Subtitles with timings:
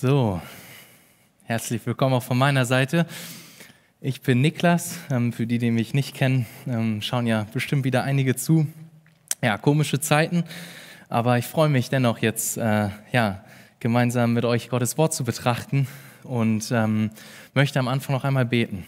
[0.00, 0.40] So,
[1.42, 3.04] herzlich willkommen auch von meiner Seite.
[4.00, 4.96] Ich bin Niklas.
[5.10, 8.68] Ähm, für die, die mich nicht kennen, ähm, schauen ja bestimmt wieder einige zu.
[9.42, 10.44] Ja, komische Zeiten,
[11.08, 13.42] aber ich freue mich dennoch jetzt, äh, ja,
[13.80, 15.88] gemeinsam mit euch Gottes Wort zu betrachten
[16.22, 17.10] und ähm,
[17.54, 18.86] möchte am Anfang noch einmal beten.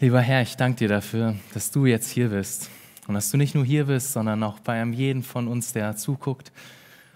[0.00, 2.70] Lieber Herr, ich danke dir dafür, dass du jetzt hier bist
[3.06, 5.94] und dass du nicht nur hier bist, sondern auch bei einem jeden von uns, der
[5.94, 6.50] zuguckt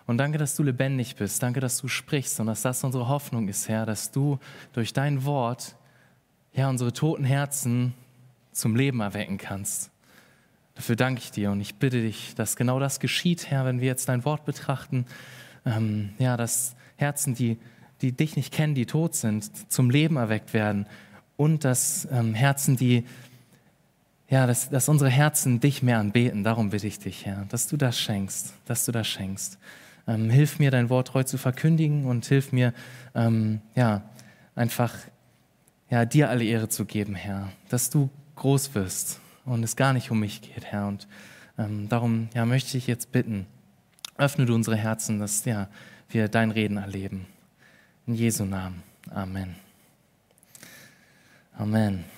[0.06, 1.42] und danke, dass du lebendig bist.
[1.42, 4.38] Danke, dass du sprichst und dass das unsere Hoffnung ist, Herr, dass du
[4.72, 5.76] durch dein Wort,
[6.52, 7.92] Herr, unsere toten Herzen
[8.52, 9.90] zum Leben erwecken kannst.
[10.76, 13.86] Dafür danke ich dir und ich bitte dich, dass genau das geschieht, Herr, wenn wir
[13.86, 15.06] jetzt dein Wort betrachten.
[15.64, 17.58] Ähm, ja, dass Herzen, die,
[18.02, 20.86] die dich nicht kennen, die tot sind, zum Leben erweckt werden
[21.36, 23.04] und dass ähm, Herzen, die,
[24.28, 26.44] ja, dass, dass unsere Herzen dich mehr anbeten.
[26.44, 29.58] Darum bitte ich dich, Herr, dass du das schenkst, dass du das schenkst.
[30.08, 32.72] Ähm, hilf mir, dein Wort treu zu verkündigen und hilf mir,
[33.14, 34.02] ähm, ja,
[34.54, 34.94] einfach
[35.90, 40.10] ja, dir alle Ehre zu geben, Herr, dass du groß wirst und es gar nicht
[40.10, 40.86] um mich geht, Herr.
[40.88, 41.06] Und
[41.58, 43.46] ähm, darum ja, möchte ich jetzt bitten,
[44.16, 45.68] öffne du unsere Herzen, dass ja,
[46.08, 47.26] wir dein Reden erleben.
[48.06, 48.82] In Jesu Namen.
[49.10, 49.56] Amen.
[51.56, 52.15] Amen.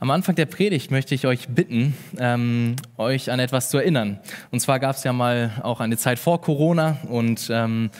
[0.00, 4.20] Am Anfang der Predigt möchte ich euch bitten, ähm, euch an etwas zu erinnern.
[4.50, 7.90] Und zwar gab es ja mal auch eine Zeit vor Corona und ähm,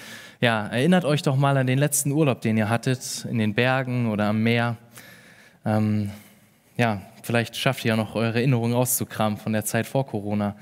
[0.41, 4.11] ja, erinnert euch doch mal an den letzten Urlaub, den ihr hattet, in den Bergen
[4.11, 4.77] oder am Meer.
[5.65, 6.11] Ähm,
[6.77, 10.57] ja, vielleicht schafft ihr ja noch eure Erinnerungen auszukramen von der Zeit vor Corona.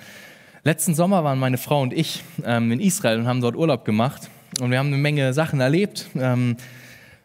[0.64, 4.30] Letzten Sommer waren meine Frau und ich ähm, in Israel und haben dort Urlaub gemacht.
[4.60, 6.06] Und wir haben eine Menge Sachen erlebt.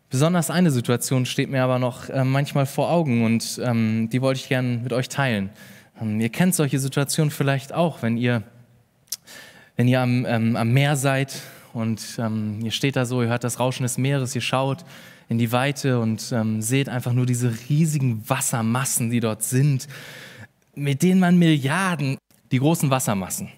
[0.09, 4.39] Besonders eine Situation steht mir aber noch äh, manchmal vor Augen und ähm, die wollte
[4.39, 5.49] ich gerne mit euch teilen.
[5.99, 8.43] Ähm, ihr kennt solche Situationen vielleicht auch, wenn ihr,
[9.75, 11.41] wenn ihr am, ähm, am Meer seid
[11.73, 14.85] und ähm, ihr steht da so, ihr hört das Rauschen des Meeres, ihr schaut
[15.27, 19.89] in die Weite und ähm, seht einfach nur diese riesigen Wassermassen, die dort sind,
[20.73, 22.17] mit denen man Milliarden,
[22.53, 23.49] die großen Wassermassen,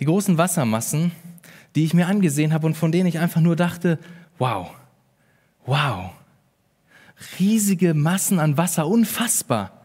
[0.00, 1.12] die großen Wassermassen,
[1.76, 4.00] die ich mir angesehen habe und von denen ich einfach nur dachte,
[4.38, 4.72] wow,
[5.68, 6.10] wow,
[7.38, 9.84] riesige Massen an Wasser, unfassbar.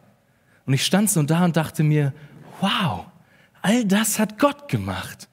[0.65, 2.13] Und ich stand so da und dachte mir,
[2.61, 3.05] wow,
[3.61, 5.27] all das hat Gott gemacht.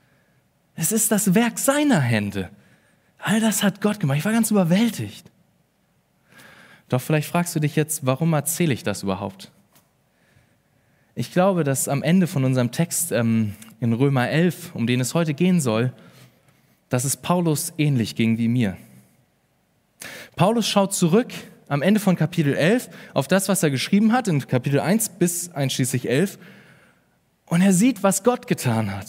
[0.75, 2.51] Es ist das Werk seiner Hände.
[3.19, 4.19] All das hat Gott gemacht.
[4.19, 5.31] Ich war ganz überwältigt.
[6.89, 9.53] Doch vielleicht fragst du dich jetzt, warum erzähle ich das überhaupt?
[11.15, 15.15] Ich glaube, dass am Ende von unserem Text ähm, in Römer 11, um den es
[15.15, 15.93] heute gehen soll,
[16.89, 18.77] dass es Paulus ähnlich ging wie mir.
[20.41, 21.35] Paulus schaut zurück
[21.69, 25.53] am Ende von Kapitel 11 auf das, was er geschrieben hat, in Kapitel 1 bis
[25.53, 26.39] einschließlich 11.
[27.45, 29.07] Und er sieht, was Gott getan hat.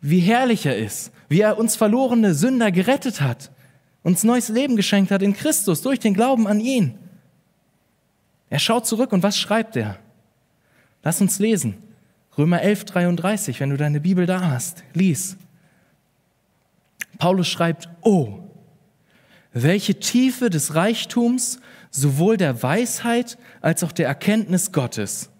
[0.00, 1.12] Wie herrlich er ist.
[1.28, 3.50] Wie er uns verlorene Sünder gerettet hat.
[4.02, 6.98] Uns neues Leben geschenkt hat in Christus durch den Glauben an ihn.
[8.48, 9.98] Er schaut zurück und was schreibt er?
[11.02, 11.74] Lass uns lesen.
[12.38, 14.84] Römer 11, 33, wenn du deine Bibel da hast.
[14.94, 15.36] Lies.
[17.18, 18.49] Paulus schreibt, oh,
[19.52, 25.30] welche Tiefe des Reichtums, sowohl der Weisheit als auch der Erkenntnis Gottes.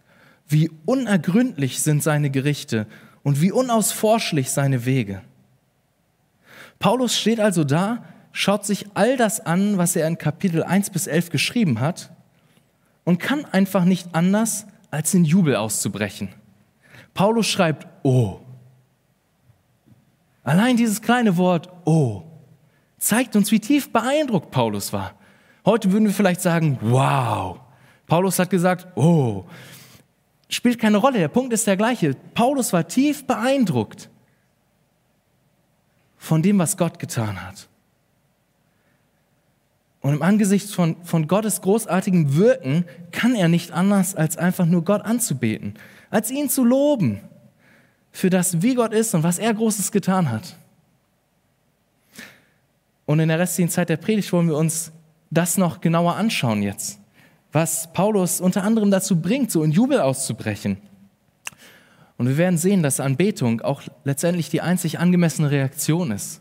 [0.48, 2.86] Wie unergründlich sind seine Gerichte
[3.22, 5.22] und wie unausforschlich seine Wege.
[6.80, 11.06] Paulus steht also da, schaut sich all das an, was er in Kapitel 1 bis
[11.06, 12.10] 11 geschrieben hat
[13.04, 16.30] und kann einfach nicht anders, als in Jubel auszubrechen.
[17.14, 18.40] Paulus schreibt, oh.
[20.42, 22.29] Allein dieses kleine Wort, oh
[23.00, 25.14] zeigt uns, wie tief beeindruckt Paulus war.
[25.64, 27.58] Heute würden wir vielleicht sagen, wow.
[28.06, 29.44] Paulus hat gesagt, oh.
[30.48, 32.14] Spielt keine Rolle, der Punkt ist der gleiche.
[32.34, 34.10] Paulus war tief beeindruckt
[36.16, 37.68] von dem, was Gott getan hat.
[40.00, 44.82] Und im Angesicht von, von Gottes großartigem Wirken kann er nicht anders, als einfach nur
[44.82, 45.74] Gott anzubeten,
[46.10, 47.20] als ihn zu loben
[48.10, 50.56] für das, wie Gott ist und was er Großes getan hat.
[53.10, 54.92] Und in der restlichen Zeit der Predigt wollen wir uns
[55.32, 57.00] das noch genauer anschauen jetzt,
[57.50, 60.76] was Paulus unter anderem dazu bringt, so in Jubel auszubrechen.
[62.18, 66.40] Und wir werden sehen, dass Anbetung auch letztendlich die einzig angemessene Reaktion ist,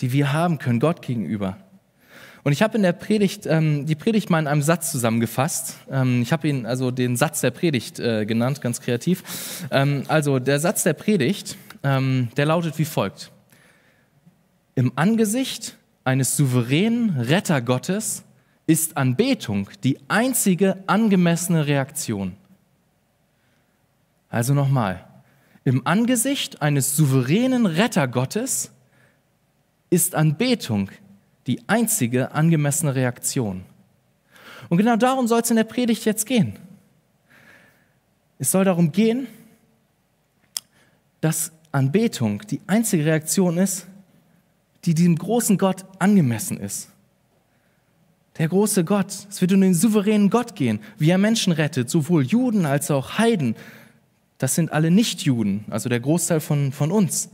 [0.00, 1.56] die wir haben können Gott gegenüber.
[2.44, 5.76] Und ich habe in der Predigt ähm, die Predigt mal in einem Satz zusammengefasst.
[5.90, 9.64] Ähm, ich habe ihn also den Satz der Predigt äh, genannt, ganz kreativ.
[9.70, 13.32] Ähm, also der Satz der Predigt, ähm, der lautet wie folgt.
[14.76, 15.74] Im Angesicht
[16.04, 18.24] eines souveränen Retter Gottes
[18.66, 22.36] ist Anbetung die einzige angemessene Reaktion.
[24.28, 25.02] Also nochmal,
[25.64, 28.70] im Angesicht eines souveränen Retter Gottes
[29.88, 30.90] ist Anbetung
[31.46, 33.64] die einzige angemessene Reaktion.
[34.68, 36.58] Und genau darum soll es in der Predigt jetzt gehen.
[38.38, 39.26] Es soll darum gehen,
[41.22, 43.86] dass Anbetung die einzige Reaktion ist,
[44.86, 46.88] die diesem großen Gott angemessen ist.
[48.38, 52.24] Der große Gott, es wird um den souveränen Gott gehen, wie er Menschen rettet, sowohl
[52.24, 53.56] Juden als auch Heiden.
[54.38, 57.30] Das sind alle Nichtjuden, also der Großteil von, von uns.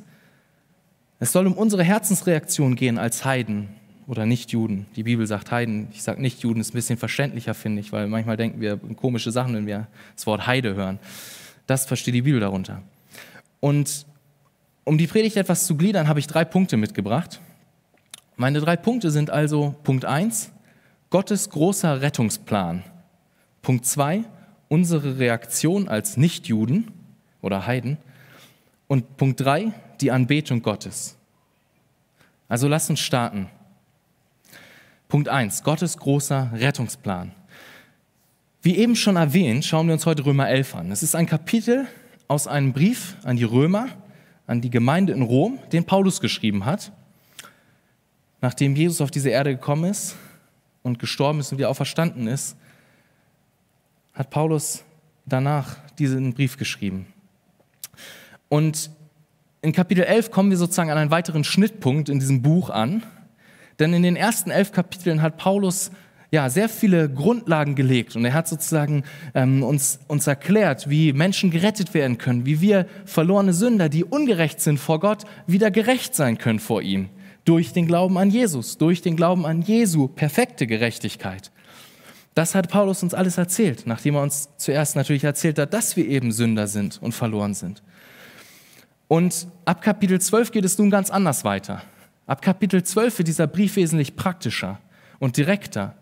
[1.18, 3.68] Es soll um unsere Herzensreaktion gehen als Heiden
[4.06, 4.86] oder Nichtjuden.
[4.96, 8.36] Die Bibel sagt Heiden, ich sage Nichtjuden, ist ein bisschen verständlicher, finde ich, weil manchmal
[8.36, 10.98] denken wir komische Sachen, wenn wir das Wort Heide hören.
[11.66, 12.82] Das versteht die Bibel darunter.
[13.60, 14.06] Und
[14.84, 17.40] um die Predigt etwas zu gliedern, habe ich drei Punkte mitgebracht.
[18.36, 20.50] Meine drei Punkte sind also Punkt 1,
[21.10, 22.82] Gottes großer Rettungsplan.
[23.60, 24.24] Punkt 2,
[24.68, 26.90] unsere Reaktion als Nichtjuden
[27.42, 27.98] oder Heiden.
[28.88, 31.16] Und Punkt 3, die Anbetung Gottes.
[32.48, 33.48] Also lasst uns starten.
[35.08, 37.32] Punkt 1, Gottes großer Rettungsplan.
[38.62, 40.90] Wie eben schon erwähnt, schauen wir uns heute Römer 11 an.
[40.90, 41.86] Es ist ein Kapitel
[42.28, 43.88] aus einem Brief an die Römer,
[44.52, 46.92] an die Gemeinde in Rom, den Paulus geschrieben hat,
[48.42, 50.14] nachdem Jesus auf diese Erde gekommen ist
[50.82, 52.54] und gestorben ist und wieder auferstanden ist,
[54.12, 54.84] hat Paulus
[55.24, 57.06] danach diesen Brief geschrieben.
[58.50, 58.90] Und
[59.62, 63.02] in Kapitel 11 kommen wir sozusagen an einen weiteren Schnittpunkt in diesem Buch an,
[63.78, 65.90] denn in den ersten elf Kapiteln hat Paulus
[66.32, 71.50] ja, sehr viele Grundlagen gelegt und er hat sozusagen ähm, uns, uns erklärt, wie Menschen
[71.50, 76.38] gerettet werden können, wie wir verlorene Sünder, die ungerecht sind vor Gott, wieder gerecht sein
[76.38, 77.10] können vor ihm.
[77.44, 81.52] Durch den Glauben an Jesus, durch den Glauben an Jesu perfekte Gerechtigkeit.
[82.34, 86.08] Das hat Paulus uns alles erzählt, nachdem er uns zuerst natürlich erzählt hat, dass wir
[86.08, 87.82] eben Sünder sind und verloren sind.
[89.06, 91.82] Und ab Kapitel 12 geht es nun ganz anders weiter.
[92.26, 94.78] Ab Kapitel 12 wird dieser Brief wesentlich praktischer
[95.18, 95.96] und direkter.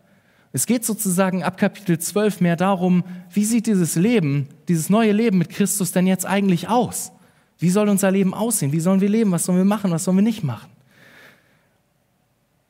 [0.53, 5.39] Es geht sozusagen ab Kapitel 12 mehr darum, wie sieht dieses Leben, dieses neue Leben
[5.39, 7.13] mit Christus denn jetzt eigentlich aus?
[7.59, 8.73] Wie soll unser Leben aussehen?
[8.73, 9.31] Wie sollen wir leben?
[9.31, 9.91] Was sollen wir machen?
[9.91, 10.71] Was sollen wir nicht machen?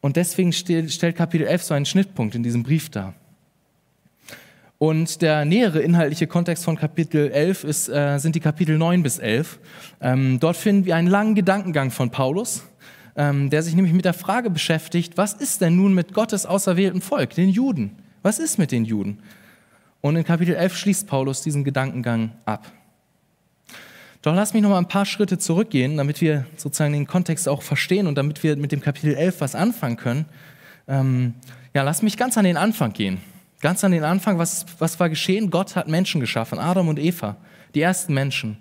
[0.00, 3.15] Und deswegen stellt Kapitel 11 so einen Schnittpunkt in diesem Brief dar.
[4.79, 9.19] Und der nähere inhaltliche Kontext von Kapitel 11 ist, äh, sind die Kapitel 9 bis
[9.19, 9.59] 11.
[10.00, 12.65] Ähm, dort finden wir einen langen Gedankengang von Paulus,
[13.16, 17.34] der sich nämlich mit der Frage beschäftigt, was ist denn nun mit Gottes auserwählten Volk,
[17.34, 17.96] den Juden?
[18.22, 19.18] Was ist mit den Juden?
[20.00, 22.70] Und in Kapitel 11 schließt Paulus diesen Gedankengang ab.
[24.22, 27.62] Doch lass mich noch mal ein paar Schritte zurückgehen, damit wir sozusagen den Kontext auch
[27.62, 30.26] verstehen und damit wir mit dem Kapitel 11 was anfangen können.
[30.88, 31.34] Ähm,
[31.74, 33.18] ja, lass mich ganz an den Anfang gehen.
[33.60, 35.50] Ganz an den Anfang, was, was war geschehen?
[35.50, 37.36] Gott hat Menschen geschaffen, Adam und Eva,
[37.74, 38.58] die ersten Menschen.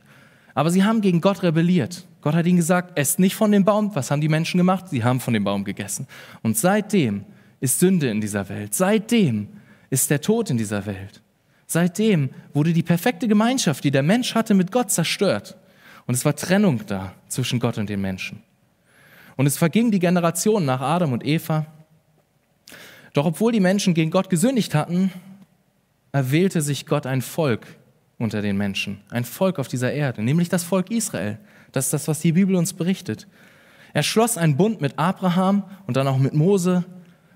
[0.60, 2.06] Aber sie haben gegen Gott rebelliert.
[2.20, 3.96] Gott hat ihnen gesagt, esst nicht von dem Baum.
[3.96, 4.90] Was haben die Menschen gemacht?
[4.90, 6.06] Sie haben von dem Baum gegessen.
[6.42, 7.24] Und seitdem
[7.62, 8.76] ist Sünde in dieser Welt.
[8.76, 9.48] Seitdem
[9.90, 11.22] ist der Tod in dieser Welt.
[11.66, 15.56] Seitdem wurde die perfekte Gemeinschaft, die der Mensch hatte, mit Gott zerstört.
[16.08, 18.44] Und es war Trennung da zwischen Gott und den Menschen.
[19.38, 21.68] Und es verging die Generation nach Adam und Eva.
[23.14, 25.14] Doch obwohl die Menschen gegen Gott gesündigt hatten,
[26.12, 27.79] erwählte sich Gott ein Volk
[28.20, 31.40] unter den Menschen, ein Volk auf dieser Erde, nämlich das Volk Israel.
[31.72, 33.28] Das ist das, was die Bibel uns berichtet.
[33.94, 36.86] Er schloss einen Bund mit Abraham und dann auch mit Mose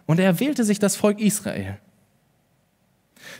[0.05, 1.79] und er wählte sich das Volk Israel.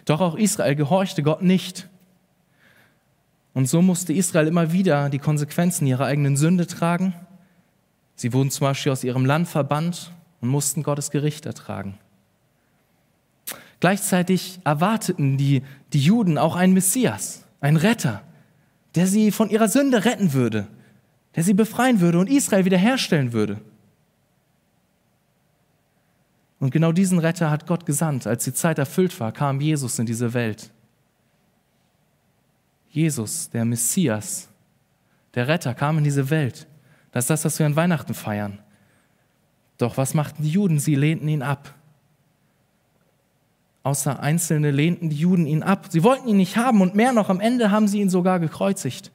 [0.06, 1.90] Doch auch Israel gehorchte Gott nicht.
[3.54, 7.14] Und so musste Israel immer wieder die Konsequenzen ihrer eigenen Sünde tragen.
[8.16, 12.00] Sie wurden zum Beispiel aus ihrem Land verbannt und mussten Gottes Gericht ertragen.
[13.84, 15.62] Gleichzeitig erwarteten die,
[15.92, 18.24] die Juden auch einen Messias, einen Retter,
[18.96, 20.70] der sie von ihrer Sünde retten würde,
[21.36, 23.60] der sie befreien würde und Israel wiederherstellen würde.
[26.60, 28.25] Und genau diesen Retter hat Gott gesandt.
[28.25, 30.72] Als die Zeit erfüllt war, kam Jesus in diese Welt.
[32.90, 34.48] Jesus, der Messias,
[35.36, 36.68] der Retter, kam in diese Welt.
[37.12, 38.60] Das ist das, was wir an Weihnachten feiern.
[39.78, 40.80] Doch was machten die Juden?
[40.80, 41.75] Sie lehnten ihn ab.
[43.84, 45.88] Außer Einzelne lehnten die Juden ihn ab.
[45.90, 49.12] Sie wollten ihn nicht haben und mehr noch, am Ende haben sie ihn sogar gekreuzigt.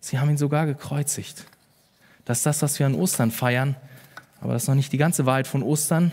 [0.00, 1.44] Sie haben ihn sogar gekreuzigt.
[2.24, 3.76] Das ist das, was wir an Ostern feiern.
[4.40, 6.12] Aber das ist noch nicht die ganze Wahrheit von Ostern.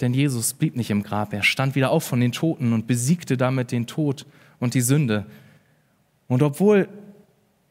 [0.00, 1.32] Denn Jesus blieb nicht im Grab.
[1.32, 4.24] Er stand wieder auf von den Toten und besiegte damit den Tod
[4.58, 5.26] und die Sünde.
[6.28, 6.88] Und obwohl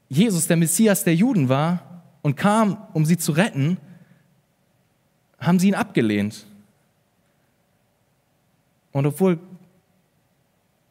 [0.09, 3.77] Jesus der Messias der Juden war und kam, um sie zu retten,
[5.39, 6.45] haben sie ihn abgelehnt.
[8.91, 9.39] Und obwohl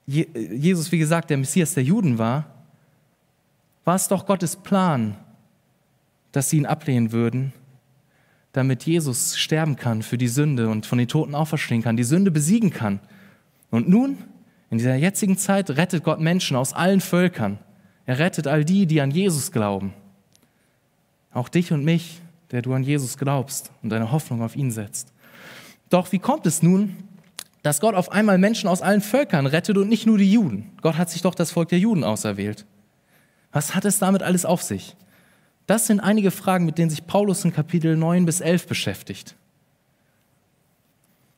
[0.06, 2.46] Jesus, wie gesagt, der Messias der Juden war,
[3.84, 5.16] war es doch Gottes Plan,
[6.32, 7.52] dass sie ihn ablehnen würden,
[8.52, 12.30] damit Jesus sterben kann für die Sünde und von den Toten auferstehen kann, die Sünde
[12.30, 13.00] besiegen kann.
[13.70, 14.18] Und nun,
[14.70, 17.58] in dieser jetzigen Zeit, rettet Gott Menschen aus allen Völkern.
[18.06, 19.92] Er rettet all die, die an Jesus glauben.
[21.32, 25.12] Auch dich und mich, der du an Jesus glaubst und deine Hoffnung auf ihn setzt.
[25.90, 26.96] Doch wie kommt es nun,
[27.62, 30.70] dass Gott auf einmal Menschen aus allen Völkern rettet und nicht nur die Juden?
[30.80, 32.66] Gott hat sich doch das Volk der Juden auserwählt.
[33.52, 34.96] Was hat es damit alles auf sich?
[35.66, 39.34] Das sind einige Fragen, mit denen sich Paulus in Kapitel 9 bis 11 beschäftigt.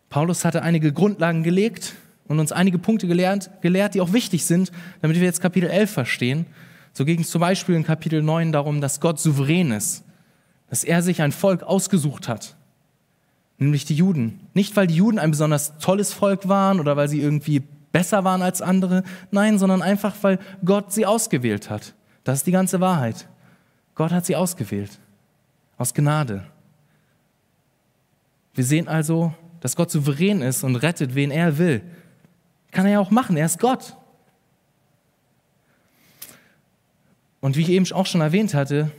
[0.08, 1.94] Paulus hatte einige Grundlagen gelegt
[2.26, 4.70] und uns einige Punkte gelernt, gelehrt, die auch wichtig sind,
[5.02, 6.46] damit wir jetzt Kapitel 11 verstehen.
[6.92, 10.04] So ging es zum Beispiel in Kapitel 9 darum, dass Gott souverän ist,
[10.68, 12.56] dass er sich ein Volk ausgesucht hat,
[13.61, 14.40] nämlich die Juden.
[14.55, 17.62] Nicht, weil die Juden ein besonders tolles Volk waren oder weil sie irgendwie
[17.93, 21.95] besser waren als andere, nein, sondern einfach, weil Gott sie ausgewählt hat.
[22.25, 23.29] Das ist die ganze Wahrheit.
[23.95, 24.99] Gott hat sie ausgewählt.
[25.76, 26.45] Aus Gnade.
[28.55, 31.83] Wir sehen also, dass Gott souverän ist und rettet, wen er will.
[32.71, 33.97] Kann er ja auch machen, er ist Gott.
[37.40, 38.90] Und wie ich eben auch schon erwähnt hatte,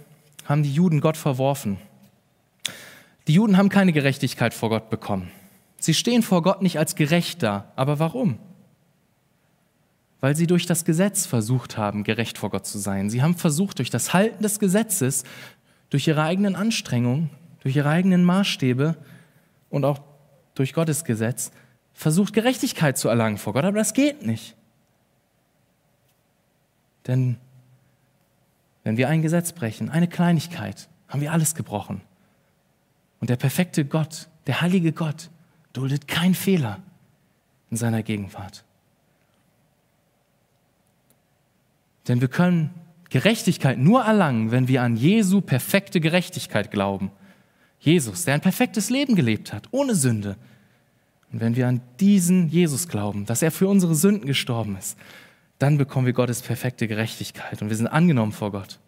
[0.45, 1.77] haben die Juden Gott verworfen.
[3.27, 5.31] Die Juden haben keine Gerechtigkeit vor Gott bekommen.
[5.77, 7.71] Sie stehen vor Gott nicht als gerecht da.
[7.75, 8.39] Aber warum?
[10.21, 13.09] weil sie durch das Gesetz versucht haben, gerecht vor Gott zu sein.
[13.09, 15.23] Sie haben versucht, durch das Halten des Gesetzes,
[15.89, 18.95] durch ihre eigenen Anstrengungen, durch ihre eigenen Maßstäbe
[19.69, 19.99] und auch
[20.53, 21.51] durch Gottes Gesetz,
[21.93, 23.65] versucht, Gerechtigkeit zu erlangen vor Gott.
[23.65, 24.55] Aber das geht nicht.
[27.07, 27.37] Denn
[28.83, 32.01] wenn wir ein Gesetz brechen, eine Kleinigkeit, haben wir alles gebrochen.
[33.21, 35.29] Und der perfekte Gott, der heilige Gott,
[35.71, 36.79] duldet keinen Fehler
[37.69, 38.65] in seiner Gegenwart.
[42.07, 42.71] Denn wir können
[43.09, 47.11] Gerechtigkeit nur erlangen, wenn wir an Jesu perfekte Gerechtigkeit glauben.
[47.79, 50.35] Jesus, der ein perfektes Leben gelebt hat, ohne Sünde.
[51.31, 54.97] Und wenn wir an diesen Jesus glauben, dass er für unsere Sünden gestorben ist,
[55.59, 58.79] dann bekommen wir Gottes perfekte Gerechtigkeit und wir sind angenommen vor Gott.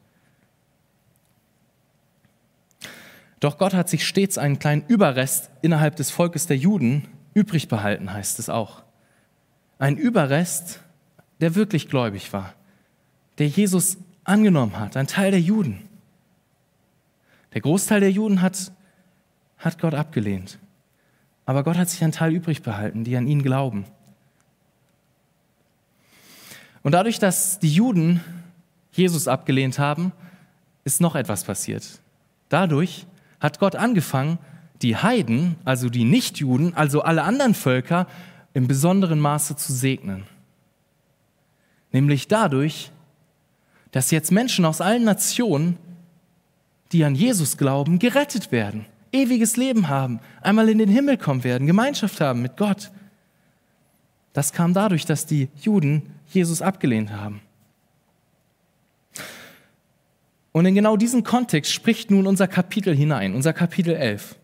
[3.44, 8.14] Doch Gott hat sich stets einen kleinen Überrest innerhalb des Volkes der Juden übrig behalten,
[8.14, 8.84] heißt es auch.
[9.80, 10.80] Ein Überrest,
[11.42, 12.54] der wirklich gläubig war
[13.38, 15.88] der Jesus angenommen hat, ein Teil der Juden.
[17.54, 18.72] Der Großteil der Juden hat,
[19.58, 20.60] hat Gott abgelehnt.
[21.46, 23.86] Aber Gott hat sich einen Teil übrig behalten, die an ihn glauben.
[26.84, 28.22] Und dadurch, dass die Juden
[28.92, 30.12] Jesus abgelehnt haben,
[30.84, 32.00] ist noch etwas passiert.
[32.50, 33.06] Dadurch
[33.44, 34.40] hat Gott angefangen,
[34.82, 38.08] die Heiden, also die Nichtjuden, also alle anderen Völker,
[38.54, 40.24] im besonderen Maße zu segnen.
[41.92, 42.92] Nämlich dadurch,
[43.92, 45.78] dass jetzt Menschen aus allen Nationen,
[46.92, 51.68] die an Jesus glauben, gerettet werden, ewiges Leben haben, einmal in den Himmel kommen werden,
[51.68, 52.92] Gemeinschaft haben mit Gott.
[54.32, 57.42] Das kam dadurch, dass die Juden Jesus abgelehnt haben.
[60.54, 64.36] Und in genau diesen Kontext spricht nun unser Kapitel hinein, unser Kapitel 11.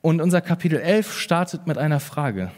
[0.00, 2.50] Und unser Kapitel 11 startet mit einer Frage.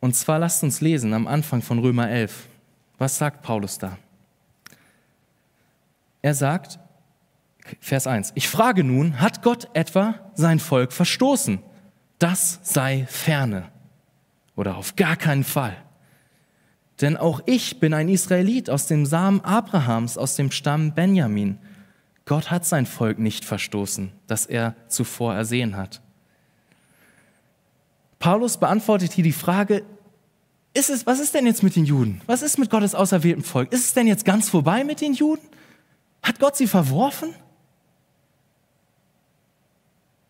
[0.00, 2.46] Und zwar lasst uns lesen am Anfang von Römer 11.
[2.98, 3.96] Was sagt Paulus da?
[6.20, 6.78] Er sagt,
[7.80, 11.60] Vers 1, ich frage nun, hat Gott etwa sein Volk verstoßen?
[12.18, 13.70] Das sei ferne
[14.56, 15.83] oder auf gar keinen Fall.
[17.00, 21.58] Denn auch ich bin ein Israelit aus dem Samen Abrahams, aus dem Stamm Benjamin.
[22.24, 26.00] Gott hat sein Volk nicht verstoßen, das er zuvor ersehen hat.
[28.18, 29.84] Paulus beantwortet hier die Frage,
[30.72, 32.20] ist es, was ist denn jetzt mit den Juden?
[32.26, 33.72] Was ist mit Gottes auserwähltem Volk?
[33.72, 35.46] Ist es denn jetzt ganz vorbei mit den Juden?
[36.22, 37.34] Hat Gott sie verworfen?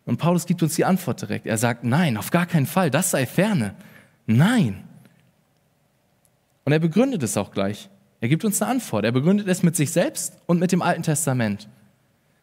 [0.05, 1.47] Und Paulus gibt uns die Antwort direkt.
[1.47, 3.75] Er sagt, nein, auf gar keinen Fall, das sei ferne.
[4.27, 4.83] Nein.
[6.65, 7.89] Und er begründet es auch gleich.
[8.21, 9.05] Er gibt uns eine Antwort.
[9.05, 11.69] Er begründet es mit sich selbst und mit dem Alten Testament.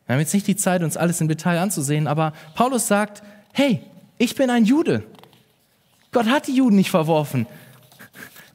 [0.06, 3.82] Wir haben jetzt nicht die Zeit, uns alles im Detail anzusehen, aber Paulus sagt, hey,
[4.18, 5.04] ich bin ein Jude.
[6.12, 7.46] Gott hat die Juden nicht verworfen.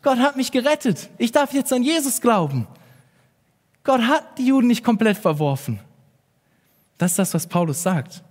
[0.01, 1.09] Gott hat mich gerettet.
[1.17, 2.67] Ich darf jetzt an Jesus glauben.
[3.83, 5.79] Gott hat die Juden nicht komplett verworfen.
[6.97, 8.23] Das ist das, was Paulus sagt.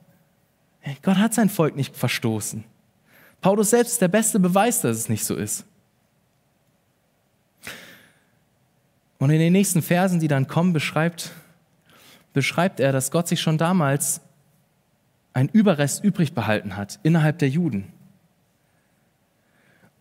[1.02, 2.64] Gott hat sein Volk nicht verstoßen.
[3.40, 5.64] Paulus selbst ist der beste Beweis, dass es nicht so ist.
[9.18, 11.32] Und in den nächsten Versen, die dann kommen, beschreibt,
[12.32, 14.20] beschreibt er, dass Gott sich schon damals
[15.32, 17.92] ein Überrest übrig behalten hat innerhalb der Juden.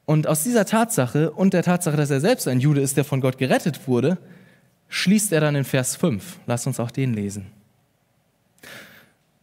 [0.06, 3.22] Und aus dieser Tatsache und der Tatsache, dass er selbst ein Jude ist, der von
[3.22, 4.18] Gott gerettet wurde,
[4.88, 6.40] schließt er dann in Vers 5.
[6.46, 7.48] Lass uns auch den lesen.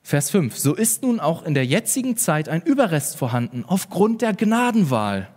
[0.02, 0.56] Vers 5.
[0.56, 5.28] So ist nun auch in der jetzigen Zeit ein Überrest vorhanden aufgrund der Gnadenwahl.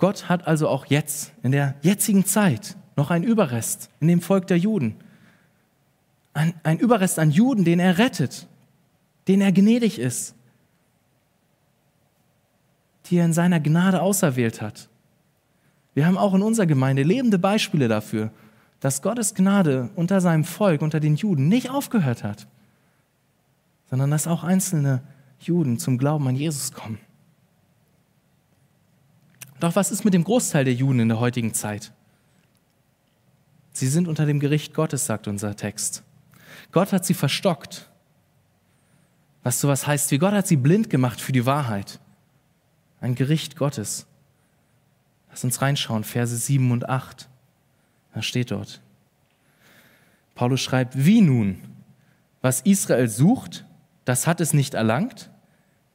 [0.00, 4.46] Gott hat also auch jetzt, in der jetzigen Zeit, noch einen Überrest in dem Volk
[4.46, 4.96] der Juden.
[6.32, 8.48] Ein, ein Überrest an Juden, den er rettet,
[9.28, 10.34] den er gnädig ist,
[13.06, 14.88] die er in seiner Gnade auserwählt hat.
[15.94, 18.30] Wir haben auch in unserer Gemeinde lebende Beispiele dafür,
[18.80, 22.46] dass Gottes Gnade unter seinem Volk, unter den Juden nicht aufgehört hat,
[23.90, 25.02] sondern dass auch einzelne
[25.40, 26.98] Juden zum Glauben an Jesus kommen.
[29.60, 31.92] Doch was ist mit dem Großteil der Juden in der heutigen Zeit?
[33.72, 36.02] Sie sind unter dem Gericht Gottes, sagt unser Text.
[36.72, 37.88] Gott hat sie verstockt.
[39.42, 42.00] Was sowas heißt wie Gott hat sie blind gemacht für die Wahrheit.
[43.00, 44.06] Ein Gericht Gottes.
[45.30, 47.28] Lass uns reinschauen, Verse 7 und 8.
[48.14, 48.80] Da steht dort.
[50.34, 51.60] Paulus schreibt, wie nun?
[52.40, 53.66] Was Israel sucht,
[54.04, 55.30] das hat es nicht erlangt,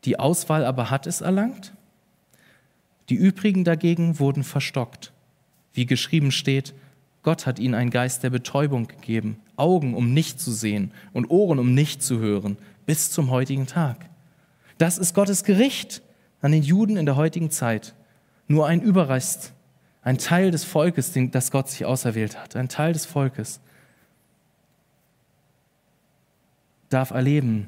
[0.06, 1.75] die Auswahl aber hat es erlangt.
[3.10, 5.14] Die übrigen dagegen wurden verstockt.
[5.74, 6.74] Wie geschrieben steht,
[7.24, 11.60] Gott hat ihnen einen Geist der Betäubung gegeben, Augen, um nicht zu sehen und Ohren,
[11.60, 14.10] um nicht zu hören, bis zum heutigen Tag.
[14.78, 16.02] Das ist Gottes Gericht
[16.42, 17.96] an den Juden in der heutigen Zeit.
[18.48, 19.54] Nur ein Überrest,
[20.04, 23.60] ein Teil des Volkes, das Gott sich auserwählt hat, ein Teil des Volkes
[26.90, 27.68] darf erleben,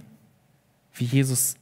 [0.94, 1.56] wie Jesus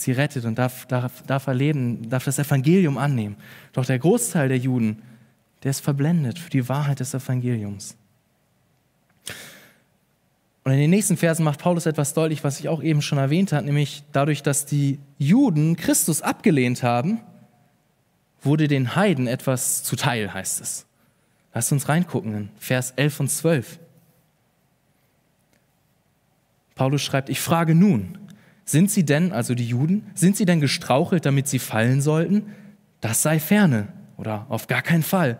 [0.00, 3.36] sie rettet und darf, darf, darf erleben, darf das Evangelium annehmen.
[3.72, 5.02] Doch der Großteil der Juden,
[5.62, 7.96] der ist verblendet für die Wahrheit des Evangeliums.
[10.64, 13.52] Und in den nächsten Versen macht Paulus etwas deutlich, was ich auch eben schon erwähnt
[13.52, 17.20] habe, nämlich dadurch, dass die Juden Christus abgelehnt haben,
[18.42, 20.86] wurde den Heiden etwas zuteil, heißt es.
[21.54, 23.78] Lasst uns reingucken in Vers 11 und 12.
[26.74, 28.16] Paulus schreibt, ich frage nun,
[28.70, 32.46] sind sie denn, also die Juden, sind sie denn gestrauchelt, damit sie fallen sollten?
[33.00, 35.38] Das sei ferne oder auf gar keinen Fall,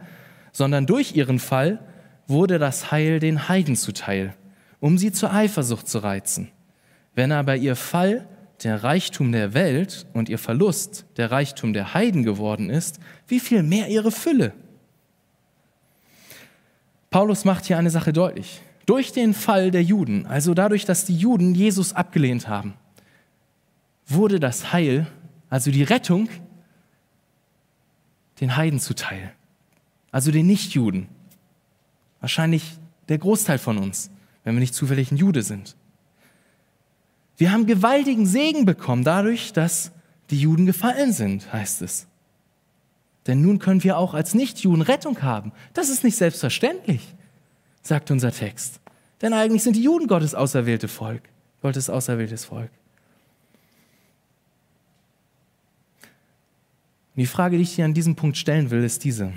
[0.53, 1.81] sondern durch ihren Fall
[2.27, 4.35] wurde das Heil den Heiden zuteil,
[4.81, 6.49] um sie zur Eifersucht zu reizen.
[7.15, 8.27] Wenn aber ihr Fall
[8.63, 13.63] der Reichtum der Welt und ihr Verlust der Reichtum der Heiden geworden ist, wie viel
[13.63, 14.53] mehr ihre Fülle.
[17.11, 18.63] Paulus macht hier eine Sache deutlich.
[18.87, 22.75] Durch den Fall der Juden, also dadurch, dass die Juden Jesus abgelehnt haben,
[24.13, 25.07] wurde das Heil,
[25.49, 26.29] also die Rettung,
[28.41, 29.33] den Heiden zuteil,
[30.11, 31.09] also den Nichtjuden.
[32.21, 34.11] Wahrscheinlich der Großteil von uns,
[34.45, 35.77] wenn wir nicht zufällig ein Jude sind.
[37.37, 39.93] Wir haben gewaltigen Segen bekommen dadurch, dass
[40.31, 42.07] die Juden gefallen sind, heißt es.
[43.27, 45.53] Denn nun können wir auch als Nichtjuden Rettung haben.
[45.75, 47.15] Das ist nicht selbstverständlich,
[47.83, 48.81] sagt unser Text.
[49.23, 51.23] Denn eigentlich sind die Juden Gottes auserwählte Volk,
[51.61, 52.71] Gottes auserwähltes Volk.
[57.15, 59.33] Und die Frage, die ich dir an diesem Punkt stellen will, ist diese.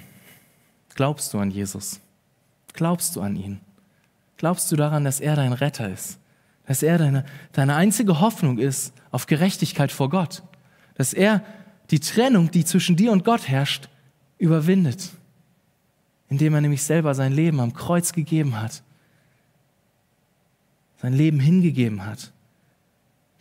[0.95, 1.99] Glaubst du an Jesus?
[2.73, 3.59] Glaubst du an ihn?
[4.37, 6.19] Glaubst du daran, dass er dein Retter ist?
[6.65, 10.43] Dass er deine, deine einzige Hoffnung ist auf Gerechtigkeit vor Gott.
[10.95, 11.43] Dass er
[11.91, 13.89] die Trennung, die zwischen dir und Gott herrscht,
[14.37, 15.09] überwindet.
[16.29, 18.83] Indem er nämlich selber sein Leben am Kreuz gegeben hat.
[21.01, 22.31] Sein Leben hingegeben hat.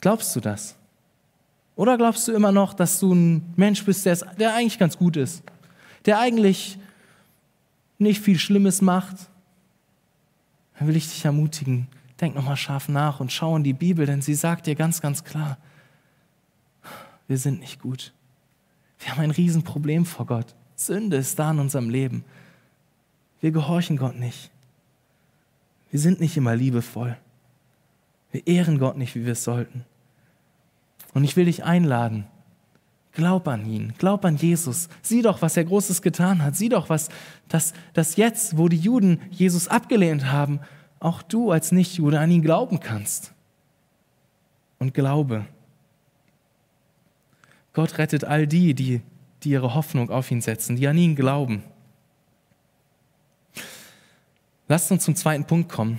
[0.01, 0.77] Glaubst du das?
[1.77, 5.17] Oder glaubst du immer noch, dass du ein Mensch bist, der, der eigentlich ganz gut
[5.17, 5.43] ist?
[6.05, 6.79] Der eigentlich
[7.99, 9.17] nicht viel Schlimmes macht?
[10.79, 11.87] Dann will ich dich ermutigen,
[12.21, 15.25] denk nochmal scharf nach und schau in die Bibel, denn sie sagt dir ganz, ganz
[15.25, 15.59] klar,
[17.29, 18.13] wir sind nicht gut.
[18.99, 20.55] Wir haben ein Riesenproblem vor Gott.
[20.77, 22.25] Sünde ist da in unserem Leben.
[23.41, 24.51] Wir gehorchen Gott nicht.
[25.91, 27.17] Wir sind nicht immer liebevoll.
[28.31, 29.85] Wir ehren Gott nicht, wie wir es sollten.
[31.15, 32.27] Und ich will dich einladen.
[33.13, 34.89] Glaub an ihn, glaub an Jesus.
[35.03, 36.57] Sieh doch, was er Großes getan hat.
[36.57, 37.11] Sieh doch, was
[37.49, 40.61] das, das jetzt, wo die Juden Jesus abgelehnt haben,
[40.99, 43.33] auch du als Nichtjude an ihn glauben kannst.
[44.79, 45.45] Und glaube.
[47.75, 49.03] Gott rettet all die, die,
[49.43, 51.63] die ihre Hoffnung auf ihn setzen, die an ihn glauben.
[54.69, 55.99] Lasst uns zum zweiten Punkt kommen.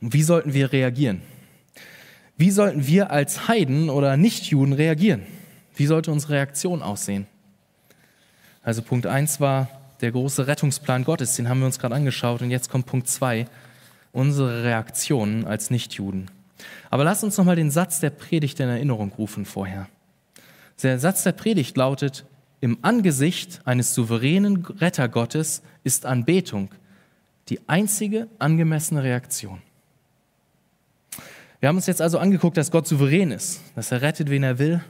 [0.00, 1.22] Wie sollten wir reagieren?
[2.42, 5.22] Wie sollten wir als Heiden oder Nichtjuden reagieren?
[5.76, 7.28] Wie sollte unsere Reaktion aussehen?
[8.64, 9.68] Also Punkt 1 war
[10.00, 12.42] der große Rettungsplan Gottes, den haben wir uns gerade angeschaut.
[12.42, 13.46] Und jetzt kommt Punkt 2
[14.10, 16.32] unsere Reaktionen als Nichtjuden.
[16.90, 19.86] Aber lass uns nochmal den Satz der Predigt in Erinnerung rufen vorher.
[20.82, 22.24] Der Satz der Predigt lautet,
[22.60, 26.70] im Angesicht eines souveränen Rettergottes ist Anbetung,
[27.50, 29.62] die einzige angemessene Reaktion.
[31.62, 34.58] Wir haben uns jetzt also angeguckt, dass Gott souverän ist, dass er rettet, wen er
[34.58, 34.82] will,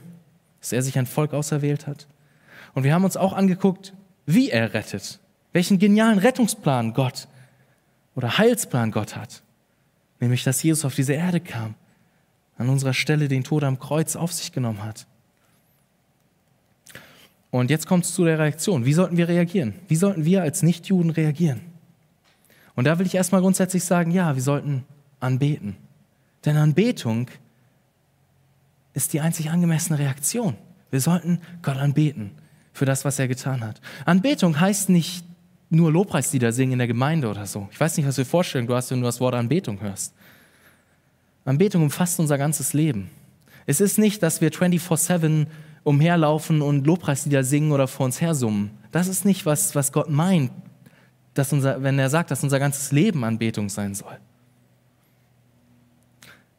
[0.59, 2.07] dass er sich ein Volk auserwählt hat.
[2.73, 3.93] Und wir haben uns auch angeguckt,
[4.25, 5.19] wie er rettet,
[5.51, 7.27] welchen genialen Rettungsplan Gott
[8.15, 9.43] oder Heilsplan Gott hat.
[10.19, 11.75] Nämlich, dass Jesus auf diese Erde kam,
[12.57, 15.05] an unserer Stelle den Tod am Kreuz auf sich genommen hat.
[17.51, 18.83] Und jetzt kommt es zu der Reaktion.
[18.83, 19.75] Wie sollten wir reagieren?
[19.89, 21.61] Wie sollten wir als Nichtjuden reagieren?
[22.73, 24.85] Und da will ich erstmal grundsätzlich sagen, ja, wir sollten
[25.19, 25.77] anbeten.
[26.45, 27.29] Denn Anbetung
[28.93, 30.55] ist die einzig angemessene Reaktion.
[30.91, 32.31] Wir sollten Gott anbeten
[32.73, 33.81] für das, was er getan hat.
[34.05, 35.25] Anbetung heißt nicht
[35.69, 37.67] nur Lobpreislieder singen in der Gemeinde oder so.
[37.71, 40.13] Ich weiß nicht, was dir vorstellen du hast, wenn du das Wort Anbetung hörst.
[41.45, 43.09] Anbetung umfasst unser ganzes Leben.
[43.65, 45.47] Es ist nicht, dass wir 24-7
[45.83, 48.71] umherlaufen und Lobpreislieder singen oder vor uns her summen.
[48.91, 50.51] Das ist nicht, was, was Gott meint,
[51.33, 54.17] dass unser, wenn er sagt, dass unser ganzes Leben Anbetung sein soll.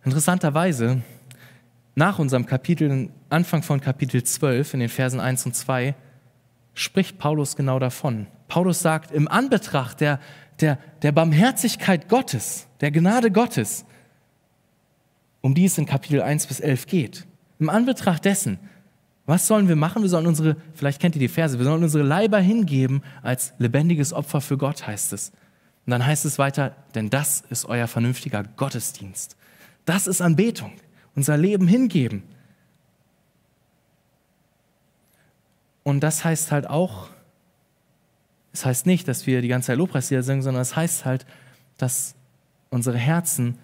[0.04, 1.02] Interessanterweise,
[1.94, 5.94] nach unserem Kapitel, Anfang von Kapitel 12, in den Versen 1 und 2,
[6.74, 8.26] spricht Paulus genau davon.
[8.48, 10.20] Paulus sagt, im Anbetracht der,
[10.60, 13.86] der, der Barmherzigkeit Gottes, der Gnade Gottes,
[15.40, 17.26] um die es in Kapitel 1 bis 11 geht,
[17.58, 18.58] im Anbetracht dessen,
[19.26, 20.02] was sollen wir machen?
[20.02, 24.12] Wir sollen unsere, vielleicht kennt ihr die Verse, wir sollen unsere Leiber hingeben als lebendiges
[24.12, 25.30] Opfer für Gott, heißt es.
[25.86, 29.36] Und dann heißt es weiter, denn das ist euer vernünftiger Gottesdienst.
[29.84, 30.72] Das ist Anbetung,
[31.14, 32.22] unser Leben hingeben.
[35.82, 37.08] Und das heißt halt auch,
[38.52, 41.26] es heißt nicht, dass wir die ganze Zeit Lobpreislieder singen, sondern es heißt halt,
[41.76, 42.14] dass
[42.70, 43.58] unsere Herzen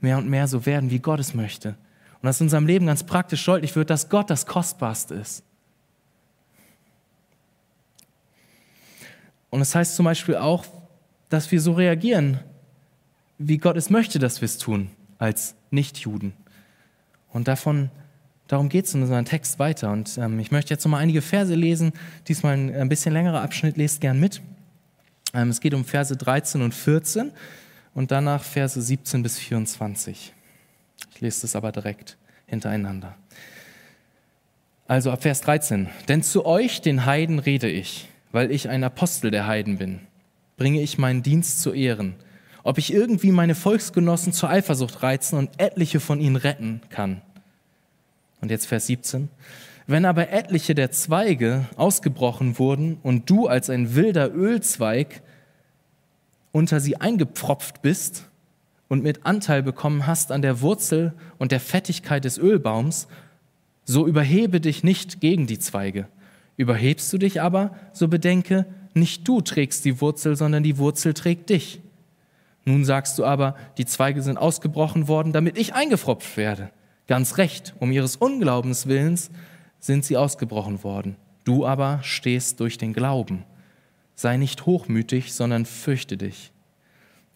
[0.00, 1.76] mehr und mehr so werden, wie Gott es möchte.
[2.20, 5.42] Und dass in unserem Leben ganz praktisch deutlich wird, dass Gott das Kostbarste ist.
[9.50, 10.64] Und es heißt zum Beispiel auch,
[11.28, 12.40] dass wir so reagieren,
[13.38, 16.32] wie Gott es möchte, dass wir es tun als Nichtjuden.
[17.32, 17.90] Und davon,
[18.46, 19.90] darum geht es in unserem Text weiter.
[19.90, 21.92] Und ähm, ich möchte jetzt noch mal einige Verse lesen.
[22.28, 24.42] Diesmal ein, ein bisschen längerer Abschnitt, lest gern mit.
[25.34, 27.32] Ähm, es geht um Verse 13 und 14
[27.94, 30.32] und danach Verse 17 bis 24.
[31.14, 33.16] Ich lese das aber direkt hintereinander.
[34.86, 35.88] Also ab Vers 13.
[36.08, 40.00] Denn zu euch, den Heiden, rede ich, weil ich ein Apostel der Heiden bin.
[40.56, 42.14] Bringe ich meinen Dienst zu Ehren
[42.64, 47.20] ob ich irgendwie meine Volksgenossen zur Eifersucht reizen und etliche von ihnen retten kann.
[48.40, 49.28] Und jetzt Vers 17.
[49.86, 55.22] Wenn aber etliche der Zweige ausgebrochen wurden und du als ein wilder Ölzweig
[56.52, 58.28] unter sie eingepfropft bist
[58.88, 63.08] und mit Anteil bekommen hast an der Wurzel und der Fettigkeit des Ölbaums,
[63.84, 66.06] so überhebe dich nicht gegen die Zweige.
[66.56, 71.50] Überhebst du dich aber, so bedenke, nicht du trägst die Wurzel, sondern die Wurzel trägt
[71.50, 71.80] dich.
[72.64, 76.70] Nun sagst du aber, die Zweige sind ausgebrochen worden, damit ich eingefropft werde.
[77.08, 79.30] Ganz recht, um ihres Unglaubens willens
[79.80, 81.16] sind sie ausgebrochen worden.
[81.44, 83.44] Du aber stehst durch den Glauben.
[84.14, 86.52] Sei nicht hochmütig, sondern fürchte dich.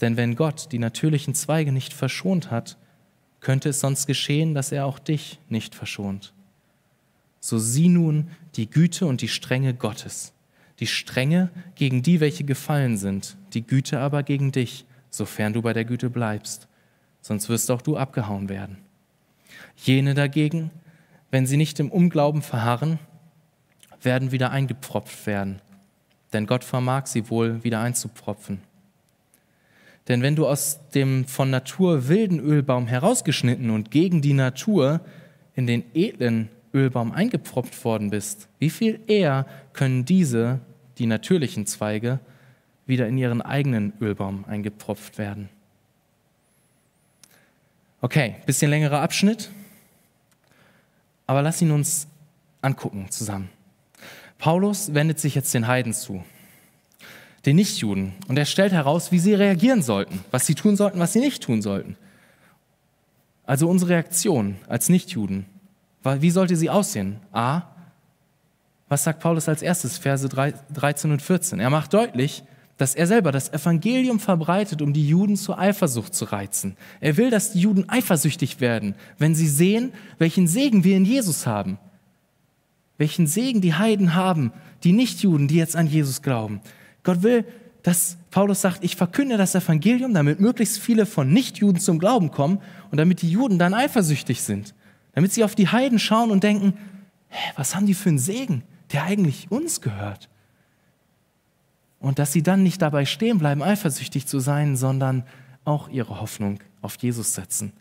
[0.00, 2.76] Denn wenn Gott die natürlichen Zweige nicht verschont hat,
[3.40, 6.32] könnte es sonst geschehen, dass er auch dich nicht verschont.
[7.40, 10.32] So sieh nun die Güte und die Strenge Gottes.
[10.80, 14.85] Die Strenge gegen die, welche gefallen sind, die Güte aber gegen dich,
[15.16, 16.68] sofern du bei der Güte bleibst,
[17.20, 18.78] sonst wirst auch du abgehauen werden.
[19.76, 20.70] Jene dagegen,
[21.30, 22.98] wenn sie nicht im Unglauben verharren,
[24.00, 25.60] werden wieder eingepfropft werden,
[26.32, 28.60] denn Gott vermag sie wohl wieder einzupfropfen.
[30.08, 35.00] Denn wenn du aus dem von Natur wilden Ölbaum herausgeschnitten und gegen die Natur
[35.54, 40.60] in den edlen Ölbaum eingepfropft worden bist, wie viel eher können diese,
[40.98, 42.20] die natürlichen Zweige,
[42.86, 45.48] wieder in ihren eigenen Ölbaum eingepropft werden.
[48.00, 49.50] Okay, bisschen längerer Abschnitt,
[51.26, 52.06] aber lass ihn uns
[52.62, 53.48] angucken zusammen.
[54.38, 56.22] Paulus wendet sich jetzt den Heiden zu,
[57.46, 61.12] den Nichtjuden, und er stellt heraus, wie sie reagieren sollten, was sie tun sollten, was
[61.12, 61.96] sie nicht tun sollten.
[63.44, 65.46] Also unsere Reaktion als Nichtjuden,
[66.04, 67.18] wie sollte sie aussehen?
[67.32, 67.62] A,
[68.88, 71.58] was sagt Paulus als erstes, Verse 13 und 14?
[71.58, 72.44] Er macht deutlich,
[72.76, 76.76] dass er selber das Evangelium verbreitet, um die Juden zur Eifersucht zu reizen.
[77.00, 81.46] Er will, dass die Juden eifersüchtig werden, wenn sie sehen, welchen Segen wir in Jesus
[81.46, 81.78] haben.
[82.98, 84.52] Welchen Segen die Heiden haben,
[84.84, 86.60] die Nichtjuden, die jetzt an Jesus glauben.
[87.02, 87.44] Gott will,
[87.82, 92.58] dass Paulus sagt, ich verkünde das Evangelium, damit möglichst viele von Nichtjuden zum Glauben kommen
[92.90, 94.74] und damit die Juden dann eifersüchtig sind.
[95.14, 96.74] Damit sie auf die Heiden schauen und denken,
[97.28, 100.28] hä, was haben die für einen Segen, der eigentlich uns gehört?
[102.00, 105.24] Und dass sie dann nicht dabei stehen bleiben, eifersüchtig zu sein, sondern
[105.64, 107.72] auch ihre Hoffnung auf Jesus setzen.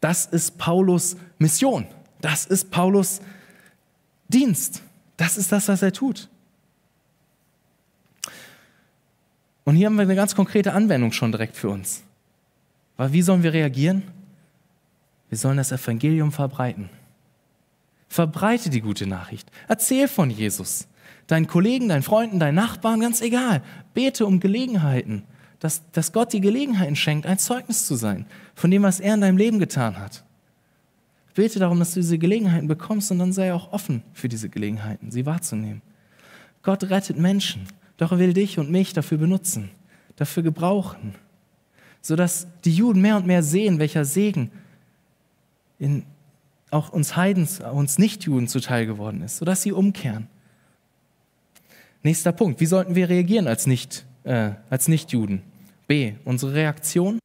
[0.00, 1.86] Das ist Paulus Mission.
[2.20, 3.20] Das ist Paulus
[4.28, 4.82] Dienst.
[5.16, 6.28] Das ist das, was er tut.
[9.64, 12.02] Und hier haben wir eine ganz konkrete Anwendung schon direkt für uns.
[12.96, 14.02] Weil wie sollen wir reagieren?
[15.28, 16.90] Wir sollen das Evangelium verbreiten.
[18.08, 19.50] Verbreite die gute Nachricht.
[19.68, 20.86] Erzähl von Jesus.
[21.26, 23.62] Deinen Kollegen, deinen Freunden, deinen Nachbarn, ganz egal.
[23.94, 25.24] Bete um Gelegenheiten,
[25.60, 29.20] dass, dass Gott die Gelegenheiten schenkt, ein Zeugnis zu sein von dem, was er in
[29.20, 30.24] deinem Leben getan hat.
[31.34, 35.10] Bete darum, dass du diese Gelegenheiten bekommst und dann sei auch offen für diese Gelegenheiten,
[35.10, 35.80] sie wahrzunehmen.
[36.62, 39.70] Gott rettet Menschen, doch er will dich und mich dafür benutzen,
[40.16, 41.14] dafür gebrauchen,
[42.00, 44.50] sodass die Juden mehr und mehr sehen, welcher Segen
[45.78, 46.04] in
[46.72, 50.28] auch uns Heidens, uns Nichtjuden zuteil geworden ist, sodass sie umkehren.
[52.02, 52.60] Nächster Punkt.
[52.60, 55.42] Wie sollten wir reagieren als, Nicht, äh, als Nichtjuden?
[55.86, 56.14] B.
[56.24, 57.18] Unsere Reaktion.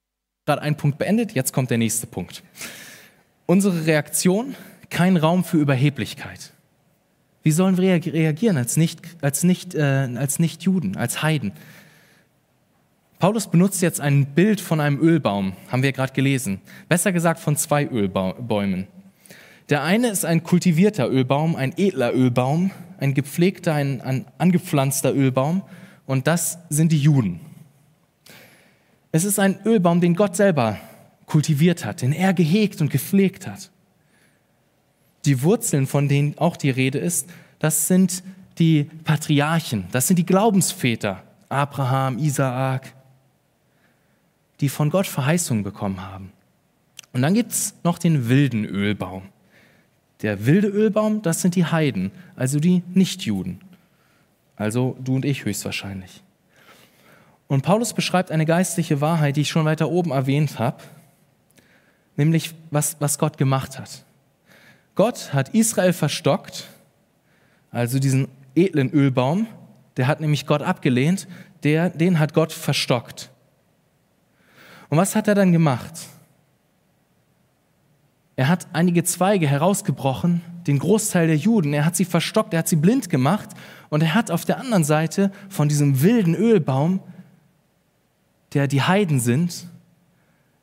[0.45, 2.43] Gerade ein Punkt beendet, jetzt kommt der nächste Punkt.
[3.47, 4.55] Unsere Reaktion,
[4.89, 6.53] kein Raum für Überheblichkeit.
[7.43, 9.81] Wie sollen wir reagieren als nicht, als nicht, äh,
[10.15, 11.51] als nicht als Heiden?
[13.19, 16.61] Paulus benutzt jetzt ein Bild von einem Ölbaum, haben wir gerade gelesen.
[16.87, 18.87] Besser gesagt von zwei Ölbäumen.
[19.69, 25.61] Der eine ist ein kultivierter Ölbaum, ein edler Ölbaum, ein gepflegter, ein, ein angepflanzter Ölbaum.
[26.05, 27.41] Und das sind die Juden.
[29.11, 30.77] Es ist ein Ölbaum, den Gott selber
[31.25, 33.69] kultiviert hat, den er gehegt und gepflegt hat.
[35.25, 38.23] Die Wurzeln, von denen auch die Rede ist, das sind
[38.59, 42.93] die Patriarchen, das sind die Glaubensväter, Abraham, Isaak,
[44.61, 46.31] die von Gott Verheißungen bekommen haben.
[47.11, 49.23] Und dann gibt es noch den wilden Ölbaum.
[50.21, 53.59] Der wilde Ölbaum, das sind die Heiden, also die Nichtjuden.
[54.55, 56.23] Also du und ich höchstwahrscheinlich.
[57.47, 60.83] Und Paulus beschreibt eine geistliche Wahrheit, die ich schon weiter oben erwähnt habe,
[62.15, 64.03] nämlich was, was Gott gemacht hat.
[64.95, 66.67] Gott hat Israel verstockt,
[67.71, 69.47] also diesen edlen Ölbaum,
[69.95, 71.27] der hat nämlich Gott abgelehnt,
[71.63, 73.29] der, den hat Gott verstockt.
[74.89, 75.93] Und was hat er dann gemacht?
[78.37, 81.73] Er hat einige Zweige herausgebrochen, den Großteil der Juden.
[81.73, 83.49] Er hat sie verstockt, er hat sie blind gemacht
[83.89, 86.99] und er hat auf der anderen Seite von diesem wilden Ölbaum,
[88.53, 89.67] der die Heiden sind,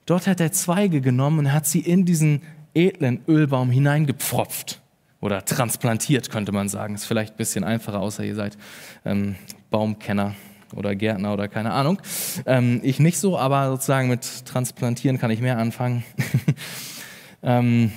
[0.06, 2.42] dort hat er Zweige genommen und hat sie in diesen
[2.74, 4.80] edlen Ölbaum hineingepfropft
[5.20, 6.94] oder transplantiert, könnte man sagen.
[6.94, 8.56] Ist vielleicht ein bisschen einfacher, außer ihr seid
[9.04, 9.34] ähm,
[9.70, 10.36] Baumkenner
[10.76, 12.00] oder Gärtner oder keine Ahnung.
[12.46, 16.04] Ähm, ich nicht so, aber sozusagen mit Transplantieren kann ich mehr anfangen.
[17.44, 17.92] Ähm,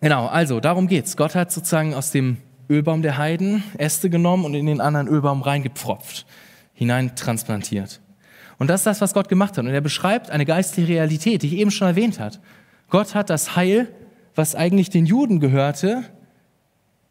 [0.00, 1.16] genau, also darum geht's.
[1.16, 5.42] Gott hat sozusagen aus dem Ölbaum der Heiden Äste genommen und in den anderen Ölbaum
[5.42, 6.26] reingepfropft,
[6.74, 8.00] hineintransplantiert.
[8.58, 9.64] Und das ist das, was Gott gemacht hat.
[9.64, 12.36] Und er beschreibt eine geistliche Realität, die ich eben schon erwähnt habe.
[12.90, 13.88] Gott hat das Heil,
[14.34, 16.04] was eigentlich den Juden gehörte,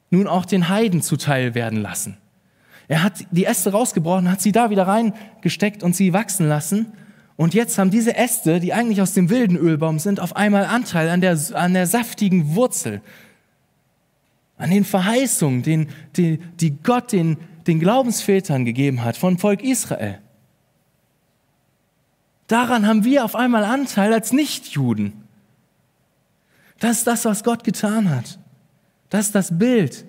[0.10, 2.18] nun auch den Heiden zuteil werden lassen.
[2.88, 6.94] Er hat die Äste rausgebrochen, hat sie da wieder reingesteckt und sie wachsen lassen.
[7.36, 11.10] Und jetzt haben diese Äste, die eigentlich aus dem wilden Ölbaum sind, auf einmal Anteil
[11.10, 13.02] an der, an der saftigen Wurzel,
[14.58, 20.20] an den Verheißungen, den, die, die Gott den, den Glaubensvätern gegeben hat von Volk Israel.
[22.48, 25.14] Daran haben wir auf einmal Anteil als Nichtjuden.
[26.80, 28.38] Das ist das, was Gott getan hat.
[29.10, 30.06] Das ist das Bild.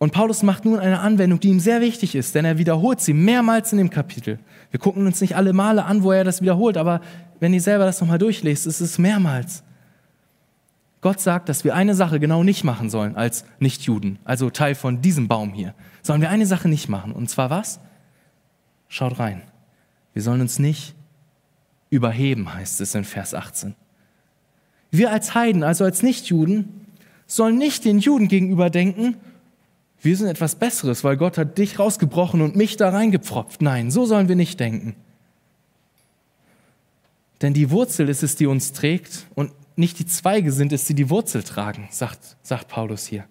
[0.00, 3.12] Und Paulus macht nun eine Anwendung, die ihm sehr wichtig ist, denn er wiederholt sie
[3.12, 4.38] mehrmals in dem Kapitel.
[4.70, 7.02] Wir gucken uns nicht alle Male an, wo er das wiederholt, aber
[7.38, 9.62] wenn ihr selber das nochmal durchlest, ist es mehrmals.
[11.02, 15.02] Gott sagt, dass wir eine Sache genau nicht machen sollen als Nichtjuden, also Teil von
[15.02, 15.74] diesem Baum hier.
[16.00, 17.12] Sollen wir eine Sache nicht machen.
[17.12, 17.78] Und zwar was?
[18.88, 19.42] Schaut rein.
[20.14, 20.94] Wir sollen uns nicht
[21.90, 23.74] überheben, heißt es in Vers 18.
[24.90, 26.86] Wir als Heiden, also als Nichtjuden,
[27.26, 29.16] sollen nicht den Juden gegenüber denken,
[30.02, 33.60] wir sind etwas Besseres, weil Gott hat dich rausgebrochen und mich da reingepfropft.
[33.60, 34.96] Nein, so sollen wir nicht denken.
[37.42, 40.94] Denn die Wurzel ist es, die uns trägt und nicht die Zweige sind es, die
[40.94, 43.24] die Wurzel tragen, sagt, sagt Paulus hier.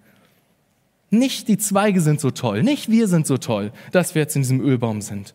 [1.12, 4.43] Nicht die Zweige sind so toll, nicht wir sind so toll, dass wir jetzt in
[4.43, 5.34] diesem Ölbaum sind.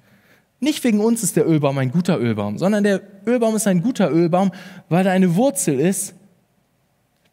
[0.61, 4.11] Nicht wegen uns ist der Ölbaum ein guter Ölbaum, sondern der Ölbaum ist ein guter
[4.11, 4.51] Ölbaum,
[4.89, 6.15] weil da eine Wurzel ist,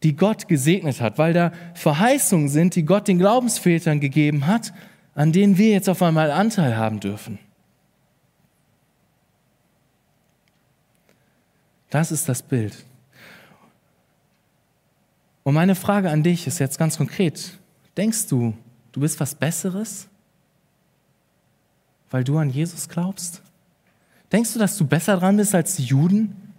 [0.04, 4.74] die Gott gesegnet hat, weil da Verheißungen sind, die Gott den Glaubensvätern gegeben hat,
[5.14, 7.40] an denen wir jetzt auf einmal Anteil haben dürfen.
[11.90, 12.86] Das ist das Bild.
[15.44, 17.58] Und meine Frage an dich ist jetzt ganz konkret.
[17.98, 18.54] Denkst du,
[18.92, 20.08] du bist was Besseres?
[22.12, 23.42] weil du an Jesus glaubst?
[24.32, 26.51] Denkst du, dass du besser dran bist als die Juden,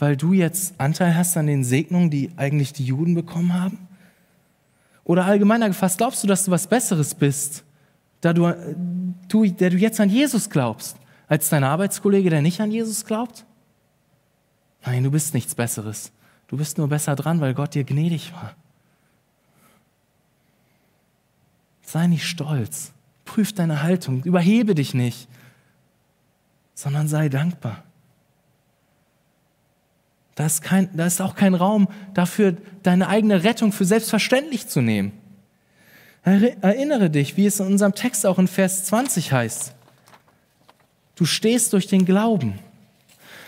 [0.00, 3.78] weil du jetzt Anteil hast an den Segnungen, die eigentlich die Juden bekommen haben?
[5.04, 7.64] Oder allgemeiner gefasst, glaubst du, dass du was Besseres bist,
[8.20, 8.52] da du,
[9.28, 10.96] du, der du jetzt an Jesus glaubst,
[11.28, 13.44] als dein Arbeitskollege, der nicht an Jesus glaubt?
[14.84, 16.12] Nein, du bist nichts Besseres.
[16.48, 18.54] Du bist nur besser dran, weil Gott dir gnädig war.
[21.82, 22.92] Sei nicht stolz.
[23.24, 24.22] Prüf deine Haltung.
[24.24, 25.28] Überhebe dich nicht,
[26.74, 27.84] sondern sei dankbar.
[30.40, 34.80] Da ist, kein, da ist auch kein Raum dafür, deine eigene Rettung für selbstverständlich zu
[34.80, 35.12] nehmen.
[36.22, 39.74] Erinnere dich, wie es in unserem Text auch in Vers 20 heißt.
[41.14, 42.58] Du stehst durch den Glauben.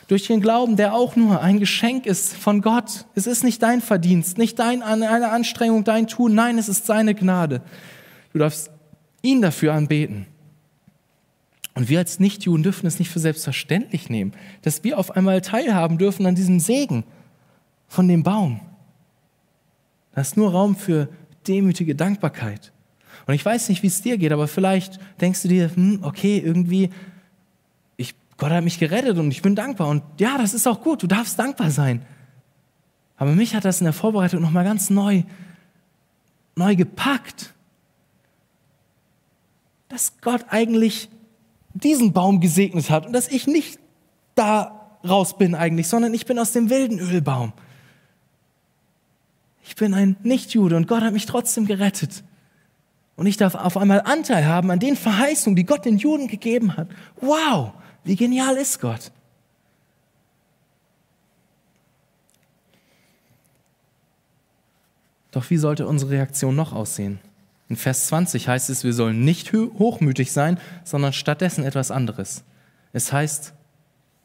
[0.08, 3.06] Durch den Glauben, der auch nur ein Geschenk ist von Gott.
[3.14, 6.34] Es ist nicht dein Verdienst, nicht dein, eine Anstrengung, dein Tun.
[6.34, 7.62] Nein, es ist seine Gnade.
[8.34, 8.70] Du darfst
[9.22, 10.26] ihn dafür anbeten.
[11.74, 14.32] Und wir als Nichtjuden dürfen es nicht für selbstverständlich nehmen,
[14.62, 17.04] dass wir auf einmal teilhaben dürfen an diesem Segen
[17.88, 18.60] von dem Baum.
[20.14, 21.08] Da ist nur Raum für
[21.46, 22.72] demütige Dankbarkeit.
[23.26, 26.38] Und ich weiß nicht, wie es dir geht, aber vielleicht denkst du dir, hm, okay,
[26.38, 26.90] irgendwie,
[27.96, 29.88] ich, Gott hat mich gerettet und ich bin dankbar.
[29.88, 32.04] Und ja, das ist auch gut, du darfst dankbar sein.
[33.16, 35.22] Aber mich hat das in der Vorbereitung nochmal ganz neu,
[36.56, 37.54] neu gepackt,
[39.88, 41.08] dass Gott eigentlich
[41.74, 43.78] diesen Baum gesegnet hat und dass ich nicht
[44.34, 47.52] da raus bin eigentlich, sondern ich bin aus dem wilden Ölbaum.
[49.64, 52.24] Ich bin ein Nichtjude und Gott hat mich trotzdem gerettet.
[53.16, 56.76] Und ich darf auf einmal Anteil haben an den Verheißungen, die Gott den Juden gegeben
[56.76, 56.88] hat.
[57.20, 57.72] Wow,
[58.04, 59.12] wie genial ist Gott.
[65.30, 67.18] Doch wie sollte unsere Reaktion noch aussehen?
[67.72, 72.44] In Vers 20 heißt es, wir sollen nicht hochmütig sein, sondern stattdessen etwas anderes.
[72.92, 73.54] Es heißt,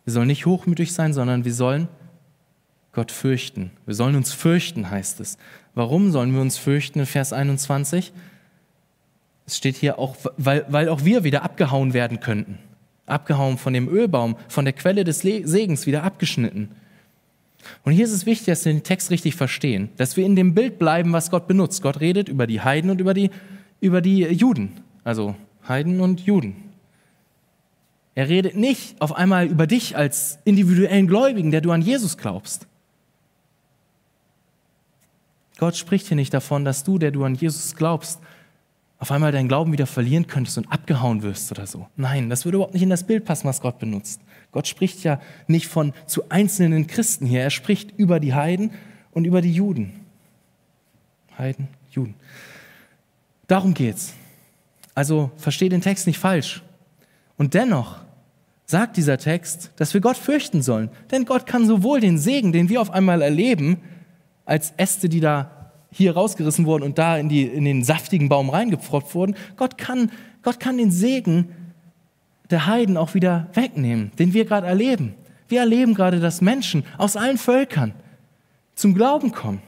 [0.04, 1.88] wir sollen nicht hochmütig sein, sondern wir sollen
[2.92, 3.72] Gott fürchten.
[3.86, 5.38] Wir sollen uns fürchten, heißt es.
[5.76, 8.12] Warum sollen wir uns fürchten in Vers 21?
[9.46, 12.60] Es steht hier auch, weil, weil auch wir wieder abgehauen werden könnten.
[13.06, 16.72] Abgehauen von dem Ölbaum, von der Quelle des Segens wieder abgeschnitten.
[17.84, 20.54] Und hier ist es wichtig, dass wir den Text richtig verstehen, dass wir in dem
[20.54, 21.82] Bild bleiben, was Gott benutzt.
[21.82, 23.30] Gott redet über die Heiden und über die,
[23.82, 25.36] über die Juden, also
[25.68, 26.56] Heiden und Juden.
[28.16, 32.68] Er redet nicht auf einmal über dich als individuellen Gläubigen, der du an Jesus glaubst.
[35.60, 38.20] Gott spricht hier nicht davon, dass du, der du an Jesus glaubst,
[39.00, 41.88] auf einmal deinen Glauben wieder verlieren könntest und abgehauen wirst oder so.
[41.96, 44.22] Nein, das würde überhaupt nicht in das Bild passen, was Gott benutzt.
[44.58, 48.72] Gott spricht ja nicht von zu einzelnen Christen hier, er spricht über die Heiden
[49.12, 49.94] und über die Juden.
[51.38, 52.16] Heiden, Juden.
[53.46, 54.16] Darum geht's.
[54.96, 56.64] Also versteht den Text nicht falsch.
[57.38, 57.98] Und dennoch
[58.66, 60.90] sagt dieser Text, dass wir Gott fürchten sollen.
[61.12, 63.78] Denn Gott kann sowohl den Segen, den wir auf einmal erleben,
[64.44, 68.50] als Äste, die da hier rausgerissen wurden und da in, die, in den saftigen Baum
[68.50, 70.10] reingepfropft wurden, Gott kann,
[70.42, 71.50] Gott kann den Segen
[72.50, 75.16] der Heiden auch wieder wegnehmen, den wir gerade erleben.
[75.48, 77.94] Wir erleben gerade, dass Menschen aus allen Völkern
[78.76, 79.62] zum Glauben kommen.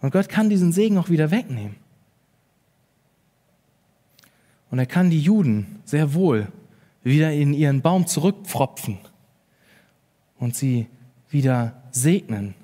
[0.00, 1.76] Und Gott kann diesen Segen auch wieder wegnehmen.
[4.70, 6.48] Und er kann die Juden sehr wohl
[7.02, 8.98] wieder in ihren Baum zurückpfropfen
[10.38, 10.86] und sie
[11.28, 12.54] wieder segnen.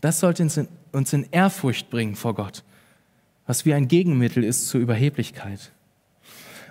[0.00, 2.62] Das sollte uns in, uns in Ehrfurcht bringen vor Gott,
[3.46, 5.72] was wie ein Gegenmittel ist zur Überheblichkeit.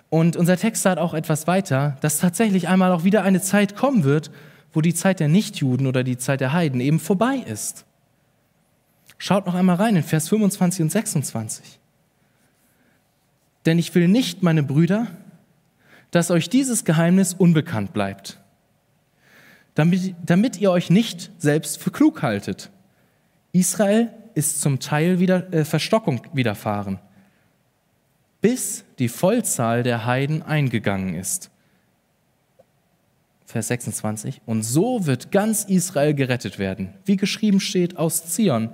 [0.10, 4.04] Und unser Text sagt auch etwas weiter, dass tatsächlich einmal auch wieder eine Zeit kommen
[4.04, 4.32] wird,
[4.72, 7.86] wo die Zeit der Nichtjuden oder die Zeit der Heiden eben vorbei ist.
[9.17, 11.80] Schaut noch einmal rein in Vers 25 und 26.
[13.65, 15.08] Denn ich will nicht, meine Brüder,
[16.12, 18.39] dass euch dieses Geheimnis unbekannt bleibt,
[19.76, 22.70] damit, damit ihr euch nicht selbst für klug haltet.
[23.52, 27.00] Israel ist zum Teil wieder äh, Verstockung widerfahren
[28.48, 31.52] bis die Vollzahl der Heiden eingegangen ist.
[33.45, 34.39] Vers 26.
[34.45, 36.93] Und so wird ganz Israel gerettet werden.
[37.04, 38.69] Wie geschrieben steht, aus Zion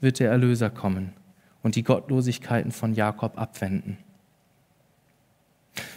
[0.00, 1.14] wird der Erlöser kommen
[1.64, 3.98] und die Gottlosigkeiten von Jakob abwenden.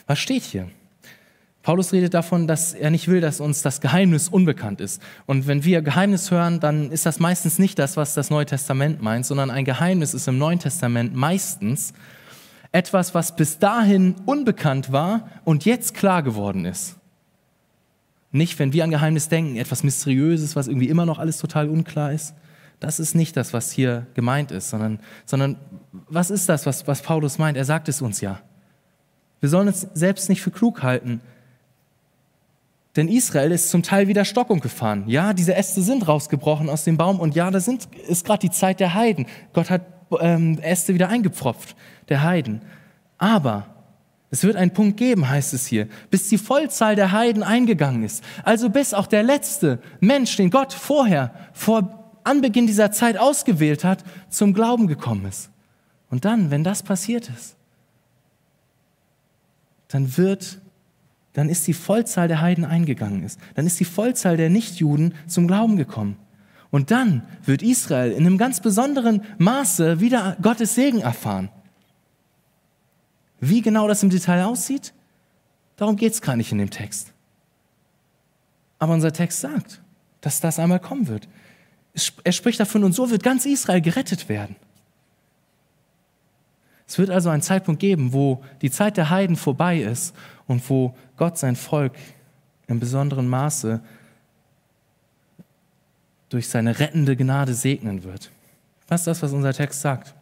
[0.07, 0.71] Was steht hier?
[1.61, 4.99] Paulus redet davon, dass er nicht will, dass uns das Geheimnis unbekannt ist.
[5.27, 9.03] Und wenn wir Geheimnis hören, dann ist das meistens nicht das, was das Neue Testament
[9.03, 11.93] meint, sondern ein Geheimnis ist im Neuen Testament meistens
[12.76, 16.97] etwas, was bis dahin unbekannt war und jetzt klar geworden ist.
[18.34, 22.11] Nicht, wenn wir an Geheimnis denken, etwas Mysteriöses, was irgendwie immer noch alles total unklar
[22.11, 22.34] ist.
[22.82, 25.55] Das ist nicht das, was hier gemeint ist, sondern, sondern
[26.09, 27.55] was ist das, was, was Paulus meint?
[27.55, 28.41] Er sagt es uns ja.
[29.39, 31.21] Wir sollen uns selbst nicht für klug halten.
[32.97, 35.05] Denn Israel ist zum Teil wieder Stockung gefahren.
[35.07, 38.51] Ja, diese Äste sind rausgebrochen aus dem Baum und ja, das sind, ist gerade die
[38.51, 39.28] Zeit der Heiden.
[39.53, 41.75] Gott hat ähm, Äste wieder eingepfropft,
[42.09, 42.61] der Heiden.
[43.17, 43.67] Aber
[44.31, 48.23] es wird einen Punkt geben, heißt es hier, bis die Vollzahl der Heiden eingegangen ist.
[48.43, 54.03] Also bis auch der letzte Mensch, den Gott vorher, vor Anbeginn dieser Zeit ausgewählt hat,
[54.29, 55.49] zum Glauben gekommen ist.
[56.09, 57.55] Und dann, wenn das passiert ist,
[59.87, 60.59] dann wird,
[61.33, 63.39] dann ist die Vollzahl der Heiden eingegangen ist.
[63.53, 66.17] Dann ist die Vollzahl der Nichtjuden zum Glauben gekommen.
[66.76, 71.47] Und dann wird Israel in einem ganz besonderen Maße wieder Gottes Segen erfahren.
[73.39, 74.93] Wie genau das im Detail aussieht,
[75.78, 77.13] darum geht es gar nicht in dem Text.
[78.78, 79.82] Aber unser Text sagt,
[80.19, 81.30] dass das einmal kommen wird.
[82.26, 84.57] Er spricht davon, und so wird ganz Israel gerettet werden.
[86.89, 90.13] Es wird also einen Zeitpunkt geben, wo die Zeit der Heiden vorbei ist
[90.45, 91.93] und wo Gott sein Volk
[92.67, 93.80] in besonderem Maße
[96.36, 98.29] durch seine rettende Gnade segnen wird.
[98.88, 100.13] Das ist das, was unser Text sagt.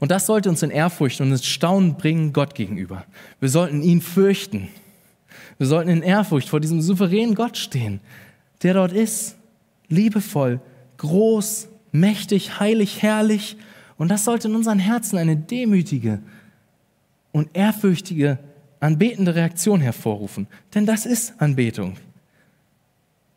[0.00, 3.04] Und das sollte uns in Ehrfurcht und in Staunen bringen Gott gegenüber.
[3.38, 4.68] Wir sollten ihn fürchten.
[5.58, 8.00] Wir sollten in Ehrfurcht vor diesem souveränen Gott stehen,
[8.64, 9.36] der dort ist,
[9.88, 10.60] liebevoll,
[10.96, 13.56] groß, mächtig, heilig, herrlich.
[13.98, 16.18] Und das sollte in unseren Herzen eine demütige
[17.30, 18.40] und ehrfürchtige,
[18.80, 20.48] anbetende Reaktion hervorrufen.
[20.74, 21.96] Denn das ist Anbetung.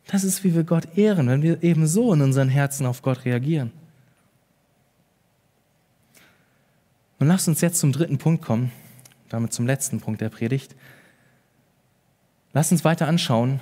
[0.09, 3.25] Das ist, wie wir Gott ehren, wenn wir eben so in unseren Herzen auf Gott
[3.25, 3.71] reagieren.
[7.19, 8.71] Und lasst uns jetzt zum dritten Punkt kommen,
[9.29, 10.75] damit zum letzten Punkt der Predigt.
[12.53, 13.59] Lasst uns weiter anschauen,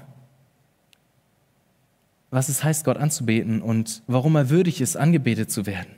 [2.30, 5.92] was es heißt, Gott anzubeten und warum er würdig ist, angebetet zu werden.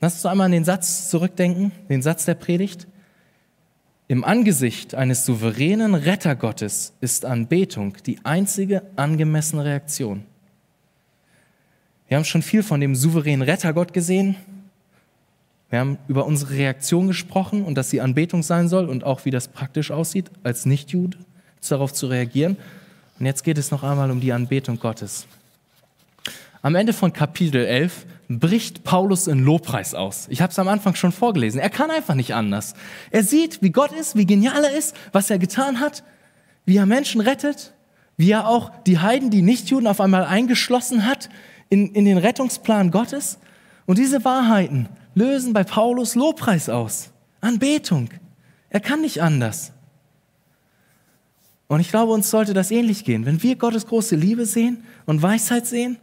[0.00, 2.86] Lass uns einmal an den Satz zurückdenken, den Satz der Predigt.
[4.06, 10.24] Im Angesicht eines souveränen Rettergottes ist Anbetung die einzige angemessene Reaktion.
[12.08, 14.36] Wir haben schon viel von dem souveränen Rettergott gesehen,
[15.70, 19.32] wir haben über unsere Reaktion gesprochen und dass sie Anbetung sein soll und auch wie
[19.32, 21.18] das praktisch aussieht, als Nichtjude
[21.68, 22.56] darauf zu reagieren.
[23.18, 25.26] Und jetzt geht es noch einmal um die Anbetung Gottes.
[26.64, 30.28] Am Ende von Kapitel 11 bricht Paulus in Lobpreis aus.
[30.30, 31.60] Ich habe es am Anfang schon vorgelesen.
[31.60, 32.72] Er kann einfach nicht anders.
[33.10, 36.02] Er sieht, wie Gott ist, wie genial er ist, was er getan hat,
[36.64, 37.74] wie er Menschen rettet,
[38.16, 41.28] wie er auch die Heiden, die Nichtjuden auf einmal eingeschlossen hat
[41.68, 43.36] in, in den Rettungsplan Gottes.
[43.84, 47.10] Und diese Wahrheiten lösen bei Paulus Lobpreis aus,
[47.42, 48.08] Anbetung.
[48.70, 49.72] Er kann nicht anders.
[51.68, 53.26] Und ich glaube, uns sollte das ähnlich gehen.
[53.26, 55.98] Wenn wir Gottes große Liebe sehen und Weisheit sehen,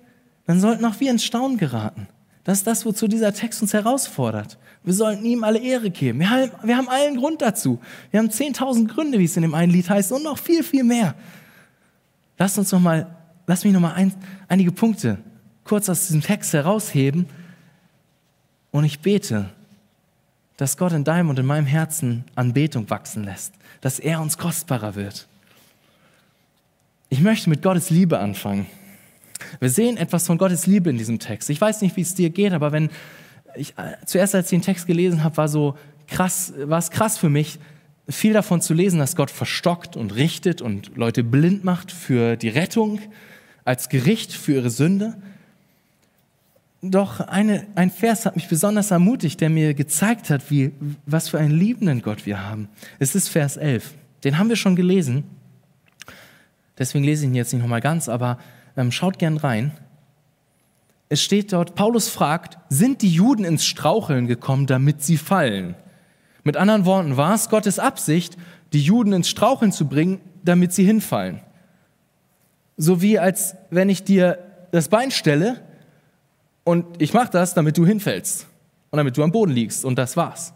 [0.45, 2.07] dann sollten auch wir ins Staunen geraten.
[2.43, 4.57] Das ist das, wozu dieser Text uns herausfordert.
[4.83, 6.19] Wir sollten ihm alle Ehre geben.
[6.19, 7.79] Wir haben, wir haben allen Grund dazu.
[8.09, 10.83] Wir haben 10.000 Gründe, wie es in dem einen Lied heißt, und noch viel, viel
[10.83, 11.13] mehr.
[12.39, 13.15] Lass uns noch mal,
[13.45, 14.11] lass mich noch mal ein,
[14.47, 15.19] einige Punkte
[15.63, 17.27] kurz aus diesem Text herausheben,
[18.71, 19.49] und ich bete,
[20.57, 24.95] dass Gott in deinem und in meinem Herzen Anbetung wachsen lässt, dass er uns kostbarer
[24.95, 25.27] wird.
[27.09, 28.65] Ich möchte mit Gottes Liebe anfangen.
[29.59, 31.49] Wir sehen etwas von Gottes Liebe in diesem Text.
[31.49, 32.89] Ich weiß nicht, wie es dir geht, aber wenn
[33.55, 35.75] ich äh, zuerst als ich den Text gelesen habe, war so
[36.07, 37.59] krass, war es krass für mich,
[38.09, 42.49] viel davon zu lesen, dass Gott verstockt und richtet und Leute blind macht für die
[42.49, 42.99] Rettung,
[43.63, 45.15] als Gericht für ihre Sünde.
[46.81, 50.71] Doch eine, ein Vers hat mich besonders ermutigt, der mir gezeigt hat, wie,
[51.05, 52.69] was für einen liebenden Gott wir haben.
[52.97, 53.93] Es ist Vers 11.
[54.23, 55.23] Den haben wir schon gelesen.
[56.79, 58.39] Deswegen lese ich ihn jetzt nicht nochmal ganz, aber
[58.91, 59.72] schaut gern rein.
[61.09, 65.76] Es steht dort, Paulus fragt, sind die Juden ins Straucheln gekommen, damit sie fallen?
[66.43, 68.38] Mit anderen Worten, war es Gottes Absicht,
[68.74, 71.41] die Juden ins Straucheln zu bringen, damit sie hinfallen?
[72.78, 74.39] So wie als wenn ich dir
[74.72, 75.61] das Bein stelle
[76.63, 78.47] und ich mache das, damit du hinfällst
[78.89, 80.53] und damit du am Boden liegst und das war's.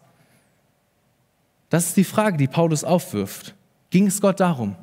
[1.70, 3.56] Das ist die Frage, die Paulus aufwirft.
[3.90, 4.76] Ging es Gott darum?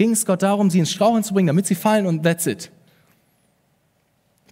[0.00, 2.70] Ging es Gott darum, sie ins Straucheln zu bringen, damit sie fallen und that's it?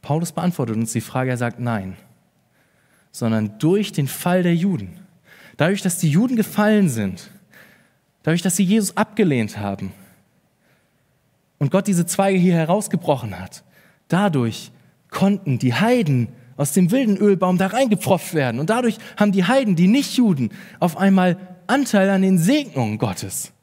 [0.02, 1.96] Paulus beantwortet uns die Frage, er sagt nein,
[3.12, 5.00] sondern durch den Fall der Juden.
[5.56, 7.30] Dadurch, dass die Juden gefallen sind,
[8.24, 9.94] dadurch, dass sie Jesus abgelehnt haben
[11.58, 13.64] und Gott diese Zweige hier herausgebrochen hat,
[14.08, 14.70] dadurch
[15.08, 16.28] konnten die Heiden
[16.58, 18.60] aus dem wilden Ölbaum da reingepfropft werden.
[18.60, 23.54] Und dadurch haben die Heiden, die Nichtjuden, auf einmal Anteil an den Segnungen Gottes.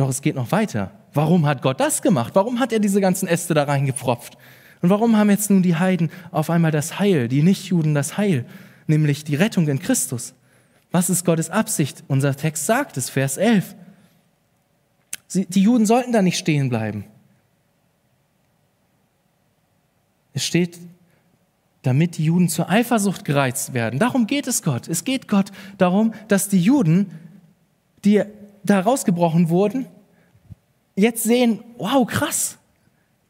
[0.00, 0.92] Doch es geht noch weiter.
[1.12, 2.34] Warum hat Gott das gemacht?
[2.34, 4.38] Warum hat er diese ganzen Äste da reingepfropft?
[4.80, 8.46] Und warum haben jetzt nun die Heiden auf einmal das Heil, die Nichtjuden das Heil,
[8.86, 10.32] nämlich die Rettung in Christus?
[10.90, 12.02] Was ist Gottes Absicht?
[12.08, 13.74] Unser Text sagt es, Vers 11.
[15.28, 17.04] Sie, die Juden sollten da nicht stehen bleiben.
[20.32, 20.78] Es steht,
[21.82, 23.98] damit die Juden zur Eifersucht gereizt werden.
[23.98, 24.88] Darum geht es Gott.
[24.88, 27.10] Es geht Gott darum, dass die Juden,
[28.06, 28.24] die
[28.64, 29.86] da rausgebrochen wurden,
[30.96, 32.58] jetzt sehen, wow, krass,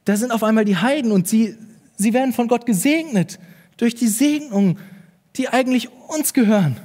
[0.04, 1.56] da sind auf einmal die Heiden und sie,
[1.96, 3.38] sie werden von Gott gesegnet
[3.76, 4.78] durch die Segnungen,
[5.36, 6.76] die eigentlich uns gehören.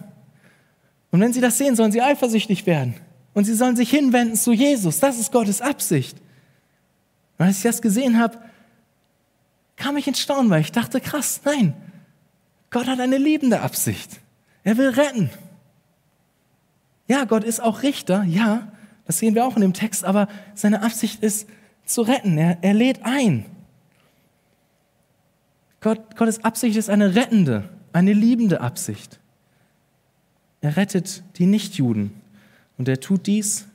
[1.12, 2.96] Und wenn sie das sehen, sollen sie eifersüchtig werden.
[3.34, 5.00] Und sie sollen sich hinwenden zu Jesus.
[5.00, 6.18] Das ist Gottes Absicht.
[7.38, 8.38] Und als ich das gesehen habe,
[9.76, 11.74] kam ich ins Staunen, weil ich dachte, krass, nein,
[12.70, 14.20] Gott hat eine liebende Absicht.
[14.64, 15.30] Er will retten.
[17.08, 18.72] Ja, Gott ist auch Richter, ja,
[19.06, 21.48] das sehen wir auch in dem Text, aber seine Absicht ist
[21.86, 22.38] zu retten.
[22.38, 23.46] Er, er lädt ein.
[25.82, 29.20] Gott, Gottes Absicht ist eine rettende, eine liebende Absicht.
[30.62, 32.12] Er rettet die Nichtjuden
[32.80, 33.68] und er tut dies,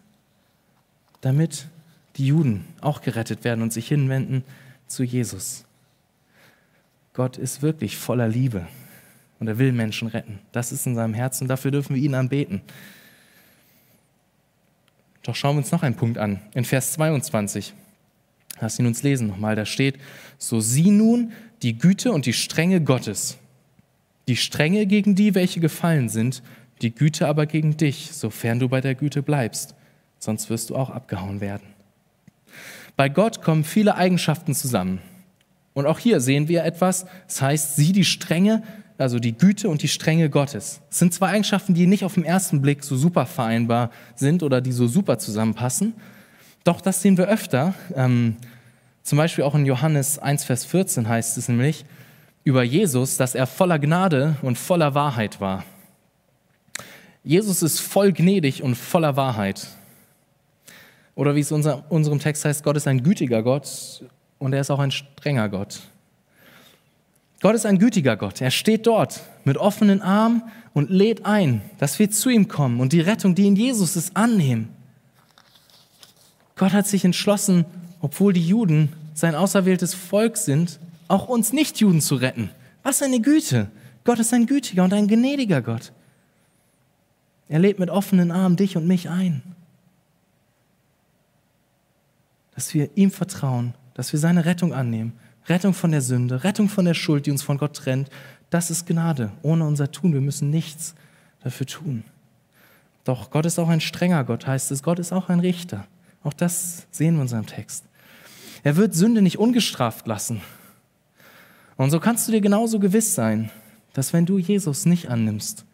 [1.21, 1.69] damit
[2.17, 4.43] die Juden auch gerettet werden und sich hinwenden
[4.89, 5.65] zu Jesus.
[7.13, 8.67] Gott ist wirklich voller Liebe
[9.39, 10.41] und er will Menschen retten.
[10.51, 12.63] Das ist in seinem Herzen, dafür dürfen wir ihn anbeten.
[15.23, 16.41] Doch schauen wir uns noch einen Punkt an.
[16.55, 17.75] In Vers 22,
[18.61, 19.99] lass ihn uns lesen nochmal, da steht,
[20.39, 23.37] so sieh nun die Güte und die Strenge Gottes.
[24.29, 26.43] Die Strenge gegen die, welche gefallen sind,
[26.83, 29.75] die Güte aber gegen dich, sofern du bei der Güte bleibst,
[30.19, 31.67] sonst wirst du auch abgehauen werden.
[32.97, 35.01] Bei Gott kommen viele Eigenschaften zusammen.
[35.73, 38.63] Und auch hier sehen wir etwas, das heißt, sieh die Strenge,
[39.01, 40.81] also die Güte und die Strenge Gottes.
[40.91, 44.61] Es sind zwei Eigenschaften, die nicht auf den ersten Blick so super vereinbar sind oder
[44.61, 45.95] die so super zusammenpassen.
[46.65, 47.75] Doch das sehen wir öfter.
[47.95, 48.37] Ähm,
[49.03, 51.85] zum Beispiel auch in Johannes 1, Vers 14 heißt es nämlich
[52.45, 55.65] über Jesus, dass er voller Gnade und voller Wahrheit war.
[57.23, 59.67] Jesus ist voll gnädig und voller Wahrheit.
[61.15, 64.05] Oder wie es in unserem Text heißt, Gott ist ein gütiger Gott
[64.39, 65.81] und er ist auch ein strenger Gott.
[67.41, 68.41] Gott ist ein gütiger Gott.
[68.41, 70.43] Er steht dort mit offenen Armen
[70.75, 74.17] und lädt ein, dass wir zu ihm kommen und die Rettung, die in Jesus ist,
[74.17, 74.69] annehmen.
[76.57, 77.65] Gott hat sich entschlossen,
[78.01, 80.79] obwohl die Juden sein auserwähltes Volk sind,
[81.09, 82.51] auch uns Nichtjuden zu retten.
[82.83, 83.71] Was eine Güte!
[84.05, 85.93] Gott ist ein gütiger und ein gnädiger Gott.
[87.49, 89.43] Er lädt mit offenen Armen dich und mich ein.
[92.55, 95.13] Dass wir ihm vertrauen, dass wir seine Rettung annehmen
[95.51, 98.09] Rettung von der Sünde, Rettung von der Schuld, die uns von Gott trennt,
[98.51, 100.13] das ist Gnade, ohne unser Tun.
[100.13, 100.95] Wir müssen nichts
[101.43, 102.05] dafür tun.
[103.05, 104.83] Doch Gott ist auch ein strenger Gott, heißt es.
[104.83, 105.87] Gott ist auch ein Richter.
[106.23, 107.85] Auch das sehen wir in unserem Text.
[108.63, 110.41] Er wird Sünde nicht ungestraft lassen.
[111.77, 113.51] Und so kannst du dir genauso gewiss sein,
[113.93, 115.65] dass wenn du Jesus nicht annimmst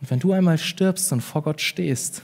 [0.00, 2.22] und wenn du einmal stirbst und vor Gott stehst,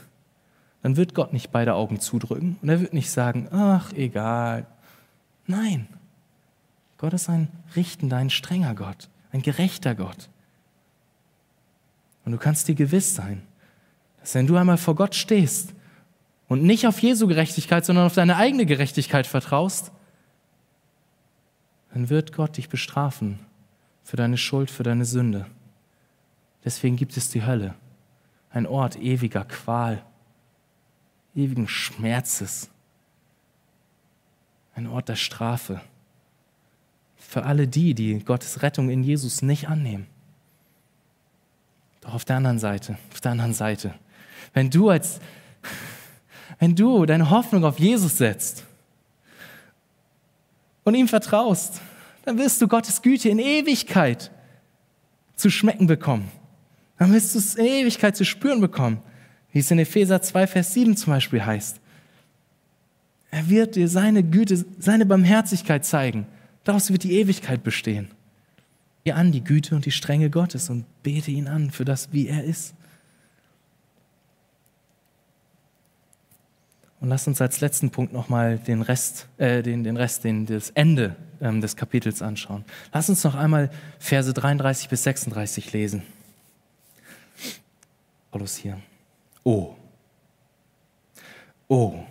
[0.81, 4.65] dann wird Gott nicht beide Augen zudrücken und er wird nicht sagen, ach, egal.
[5.45, 5.87] Nein,
[6.99, 7.47] Gott ist ein
[7.77, 10.29] richtender, ein strenger Gott, ein gerechter Gott.
[12.25, 13.41] Und du kannst dir gewiss sein,
[14.19, 15.73] dass wenn du einmal vor Gott stehst
[16.49, 19.93] und nicht auf Jesu Gerechtigkeit, sondern auf deine eigene Gerechtigkeit vertraust,
[21.93, 23.39] dann wird Gott dich bestrafen
[24.03, 25.45] für deine Schuld, für deine Sünde.
[26.65, 27.75] Deswegen gibt es die Hölle,
[28.51, 30.03] ein Ort ewiger Qual,
[31.33, 32.69] ewigen Schmerzes,
[34.75, 35.79] ein Ort der Strafe
[37.19, 40.07] für alle die, die Gottes Rettung in Jesus nicht annehmen.
[42.01, 43.93] Doch auf der anderen Seite, auf der anderen Seite,
[44.53, 45.19] wenn du als,
[46.59, 48.63] wenn du deine Hoffnung auf Jesus setzt
[50.83, 51.81] und ihm vertraust,
[52.25, 54.31] dann wirst du Gottes Güte in Ewigkeit
[55.35, 56.31] zu schmecken bekommen.
[56.97, 59.01] Dann wirst du es in Ewigkeit zu spüren bekommen,
[59.51, 61.79] wie es in Epheser 2, Vers 7 zum Beispiel heißt.
[63.31, 66.25] Er wird dir seine Güte, seine Barmherzigkeit zeigen
[66.63, 68.09] Daraus wird die Ewigkeit bestehen.
[69.05, 72.27] Geh an die Güte und die Strenge Gottes und bete ihn an für das, wie
[72.27, 72.75] er ist.
[76.99, 80.69] Und lass uns als letzten Punkt nochmal den Rest, äh, den, den Rest, den, das
[80.71, 82.65] Ende ähm, des Kapitels anschauen.
[82.93, 86.03] Lass uns noch einmal Verse 33 bis 36 lesen.
[88.31, 88.81] Paulus hier.
[89.43, 89.75] Oh.
[91.69, 92.03] Oh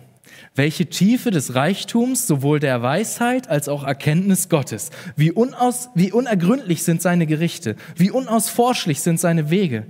[0.59, 4.89] welche Tiefe des Reichtums, sowohl der Weisheit als auch Erkenntnis Gottes.
[5.15, 9.85] Wie, unaus, wie unergründlich sind seine Gerichte, wie unausforschlich sind seine Wege.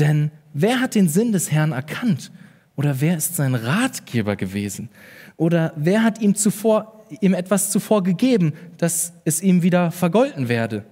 [0.00, 2.32] Denn wer hat den Sinn des Herrn erkannt?
[2.74, 4.88] Oder wer ist sein Ratgeber gewesen?
[5.36, 10.84] Oder wer hat ihm zuvor, ihm etwas zuvor gegeben, dass es ihm wieder vergolten werde?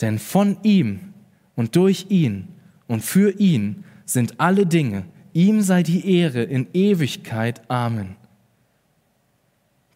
[0.00, 1.14] Denn von ihm
[1.54, 2.48] und durch ihn
[2.88, 5.04] und für ihn sind alle Dinge.
[5.38, 7.62] Ihm sei die Ehre in Ewigkeit.
[7.70, 8.16] Amen.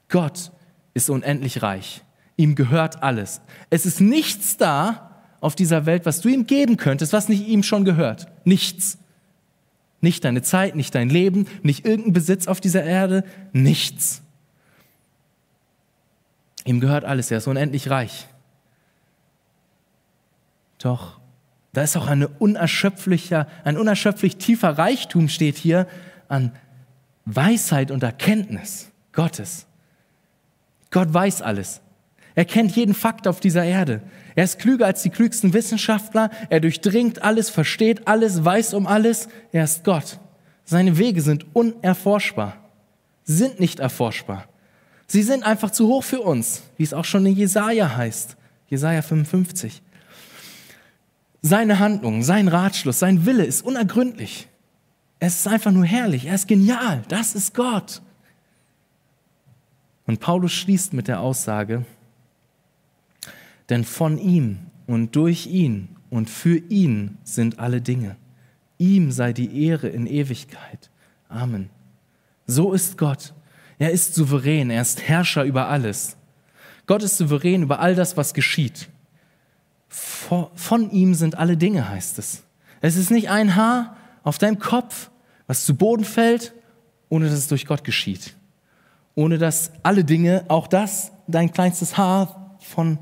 [0.09, 0.53] Gott
[0.95, 2.05] ist unendlich reich.
[2.37, 3.41] Ihm gehört alles.
[3.69, 7.65] Es ist nichts da auf dieser Welt, was du ihm geben könntest, was nicht ihm
[7.65, 8.29] schon gehört.
[8.45, 8.99] Nichts.
[10.01, 14.23] Nicht deine Zeit, nicht dein Leben, nicht irgendein Besitz auf dieser Erde, nichts.
[16.65, 18.29] Ihm gehört alles, er ist unendlich reich.
[20.79, 21.19] Doch
[21.73, 25.87] da ist auch eine unerschöpflicher, ein unerschöpflich tiefer Reichtum steht hier
[26.29, 26.53] an
[27.25, 29.67] Weisheit und Erkenntnis Gottes.
[30.91, 31.81] Gott weiß alles.
[32.35, 34.03] Er kennt jeden Fakt auf dieser Erde.
[34.35, 36.31] Er ist klüger als die klügsten Wissenschaftler.
[36.51, 39.29] Er durchdringt alles, versteht alles, weiß um alles.
[39.53, 40.19] Er ist Gott.
[40.65, 42.57] Seine Wege sind unerforschbar,
[43.25, 44.47] sind nicht erforschbar.
[45.07, 48.37] Sie sind einfach zu hoch für uns, wie es auch schon in Jesaja heißt.
[48.69, 49.83] Jesaja 55.
[51.43, 54.49] Seine Handlung, sein Ratschluss, sein Wille ist unergründlich.
[55.19, 56.27] Es ist einfach nur herrlich.
[56.27, 57.03] Er ist genial.
[57.09, 58.01] Das ist Gott.
[60.07, 61.85] Und Paulus schließt mit der Aussage,
[63.69, 68.17] denn von ihm und durch ihn und für ihn sind alle Dinge.
[68.79, 70.91] Ihm sei die Ehre in Ewigkeit.
[71.29, 71.71] Amen.
[72.47, 73.33] So ist Gott.
[73.79, 76.17] Er ist souverän, er ist Herrscher über alles.
[76.87, 78.89] Gott ist souverän über all das, was geschieht.
[79.93, 82.43] Von ihm sind alle Dinge, heißt es.
[82.81, 85.11] Es ist nicht ein Haar auf deinem Kopf,
[85.47, 86.55] was zu Boden fällt,
[87.11, 88.35] ohne dass es durch Gott geschieht.
[89.15, 92.99] Ohne dass alle Dinge, auch das, dein kleinstes Haar von,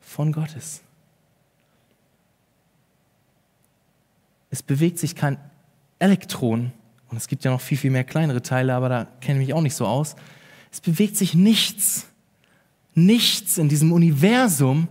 [0.00, 0.82] von Gott ist.
[4.50, 5.38] Es bewegt sich kein
[6.00, 6.72] Elektron,
[7.08, 9.54] und es gibt ja noch viel, viel mehr kleinere Teile, aber da kenne ich mich
[9.54, 10.16] auch nicht so aus.
[10.72, 12.08] Es bewegt sich nichts,
[12.94, 14.88] nichts in diesem Universum,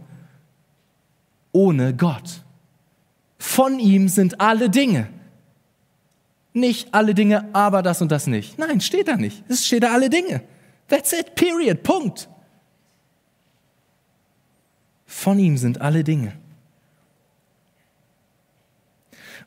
[1.56, 2.44] ohne Gott.
[3.38, 5.08] Von ihm sind alle Dinge.
[6.52, 8.60] Nicht alle Dinge, aber das und das nicht.
[8.60, 9.44] Nein, steht da nicht.
[9.48, 10.44] Es steht da alle Dinge.
[10.90, 12.28] That's it, period, Punkt.
[15.06, 16.34] Von ihm sind alle Dinge.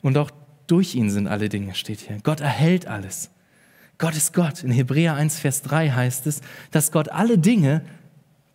[0.01, 0.31] Und auch
[0.65, 2.17] durch ihn sind alle Dinge, steht hier.
[2.23, 3.29] Gott erhält alles.
[3.99, 4.63] Gott ist Gott.
[4.63, 6.41] In Hebräer 1, Vers 3 heißt es,
[6.71, 7.83] dass Gott alle Dinge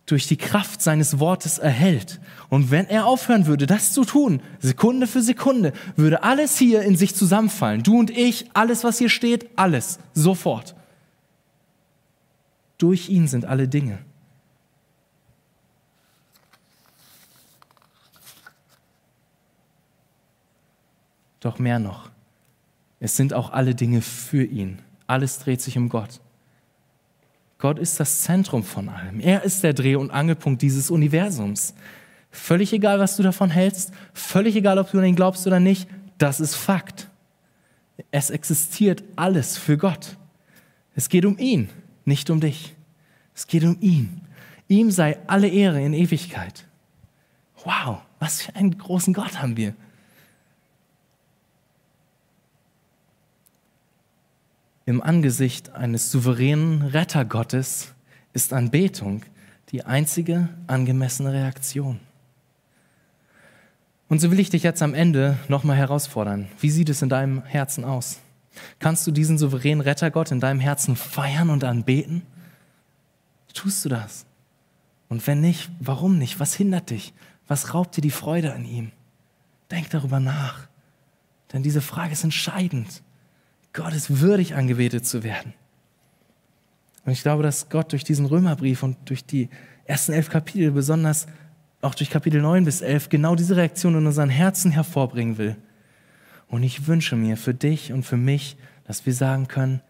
[0.05, 2.19] durch die Kraft seines Wortes erhält.
[2.49, 6.95] Und wenn er aufhören würde, das zu tun, Sekunde für Sekunde, würde alles hier in
[6.95, 7.81] sich zusammenfallen.
[7.81, 10.75] Du und ich, alles, was hier steht, alles, sofort.
[12.77, 13.99] Durch ihn sind alle Dinge.
[21.39, 22.09] Doch mehr noch.
[22.99, 24.79] Es sind auch alle Dinge für ihn.
[25.07, 26.19] Alles dreht sich um Gott.
[27.65, 29.19] Gott ist das Zentrum von allem.
[29.19, 31.73] Er ist der Dreh- und Angelpunkt dieses Universums.
[32.29, 35.89] Völlig egal, was du davon hältst, völlig egal, ob du an ihn glaubst oder nicht,
[36.19, 37.09] das ist Fakt.
[38.11, 40.15] Es existiert alles für Gott.
[40.93, 41.69] Es geht um ihn,
[42.03, 42.75] nicht um dich.
[43.33, 44.21] Es geht um ihn.
[44.67, 46.67] Ihm sei alle Ehre in Ewigkeit.
[47.63, 49.73] Wow, was für einen großen Gott haben wir.
[54.87, 57.93] Im Angesicht eines souveränen Rettergottes
[58.33, 59.23] ist Anbetung
[59.71, 61.99] die einzige angemessene Reaktion.
[64.07, 66.47] Und so will ich dich jetzt am Ende nochmal herausfordern.
[66.59, 68.19] Wie sieht es in deinem Herzen aus?
[68.77, 72.21] Kannst du diesen souveränen Rettergott in deinem Herzen feiern und anbeten?
[73.55, 74.27] Tust du das?
[75.09, 76.39] Und wenn nicht, warum nicht?
[76.39, 77.13] Was hindert dich?
[77.47, 78.91] Was raubt dir die Freude an ihm?
[79.71, 80.67] Denk darüber nach.
[81.53, 83.01] Denn diese Frage ist entscheidend.
[83.75, 85.53] Gott ist würdig, angebetet zu werden.
[87.03, 89.49] Und ich glaube, dass Gott durch diesen Römerbrief und durch die
[89.83, 91.27] ersten elf Kapitel, besonders
[91.81, 95.57] auch durch Kapitel 9 bis 11, genau diese Reaktion in unseren Herzen hervorbringen will.
[96.47, 98.55] Und ich wünsche mir für dich und für mich,
[98.85, 99.81] dass wir sagen können,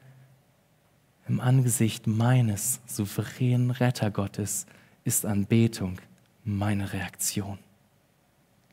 [1.27, 4.65] im Angesicht meines souveränen Rettergottes
[5.03, 5.97] ist Anbetung
[6.43, 7.59] meine Reaktion.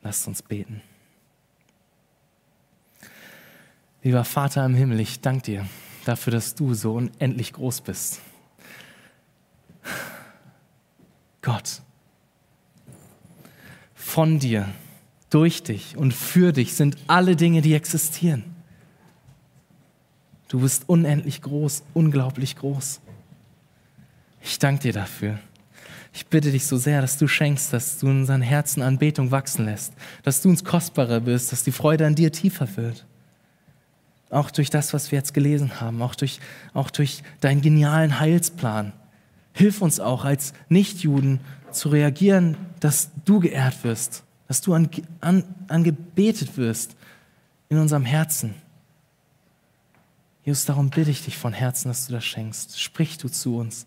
[0.02, 0.82] Lasst uns beten.
[4.02, 5.66] Lieber Vater im Himmel, ich danke dir
[6.04, 8.20] dafür, dass du so unendlich groß bist.
[11.40, 11.82] Gott,
[13.94, 14.68] von dir,
[15.30, 18.44] durch dich und für dich sind alle Dinge, die existieren.
[20.48, 23.00] Du bist unendlich groß, unglaublich groß.
[24.42, 25.38] Ich danke dir dafür.
[26.12, 29.64] Ich bitte dich so sehr, dass du schenkst, dass du in unseren Herzen Anbetung wachsen
[29.64, 29.94] lässt,
[30.24, 33.06] dass du uns kostbarer bist, dass die Freude an dir tiefer wird
[34.32, 36.40] auch durch das, was wir jetzt gelesen haben, auch durch,
[36.74, 38.92] auch durch deinen genialen Heilsplan.
[39.52, 44.88] Hilf uns auch als Nichtjuden zu reagieren, dass du geehrt wirst, dass du an,
[45.20, 46.96] an, angebetet wirst
[47.68, 48.54] in unserem Herzen.
[50.44, 52.80] Jesus, darum bitte ich dich von Herzen, dass du das schenkst.
[52.80, 53.86] Sprich du zu uns.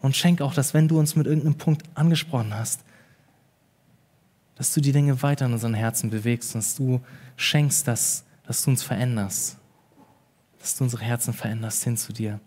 [0.00, 2.80] Und schenk auch, dass wenn du uns mit irgendeinem Punkt angesprochen hast,
[4.56, 7.00] dass du die Dinge weiter in unseren Herzen bewegst und dass du
[7.36, 9.57] schenkst, dass, dass du uns veränderst.
[10.60, 12.40] Dass du unsere Herzen veränderst hin zu dir.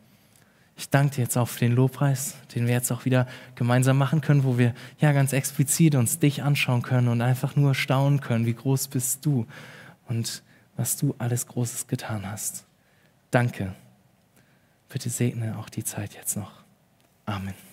[0.78, 4.22] Ich danke dir jetzt auch für den Lobpreis, den wir jetzt auch wieder gemeinsam machen
[4.22, 8.46] können, wo wir ja ganz explizit uns dich anschauen können und einfach nur staunen können,
[8.46, 9.46] wie groß bist du
[10.08, 10.44] und
[10.78, 12.66] was du alles Großes getan hast.
[13.30, 13.76] Danke.
[14.90, 16.52] Bitte segne auch die Zeit jetzt noch.
[17.26, 17.71] Amen.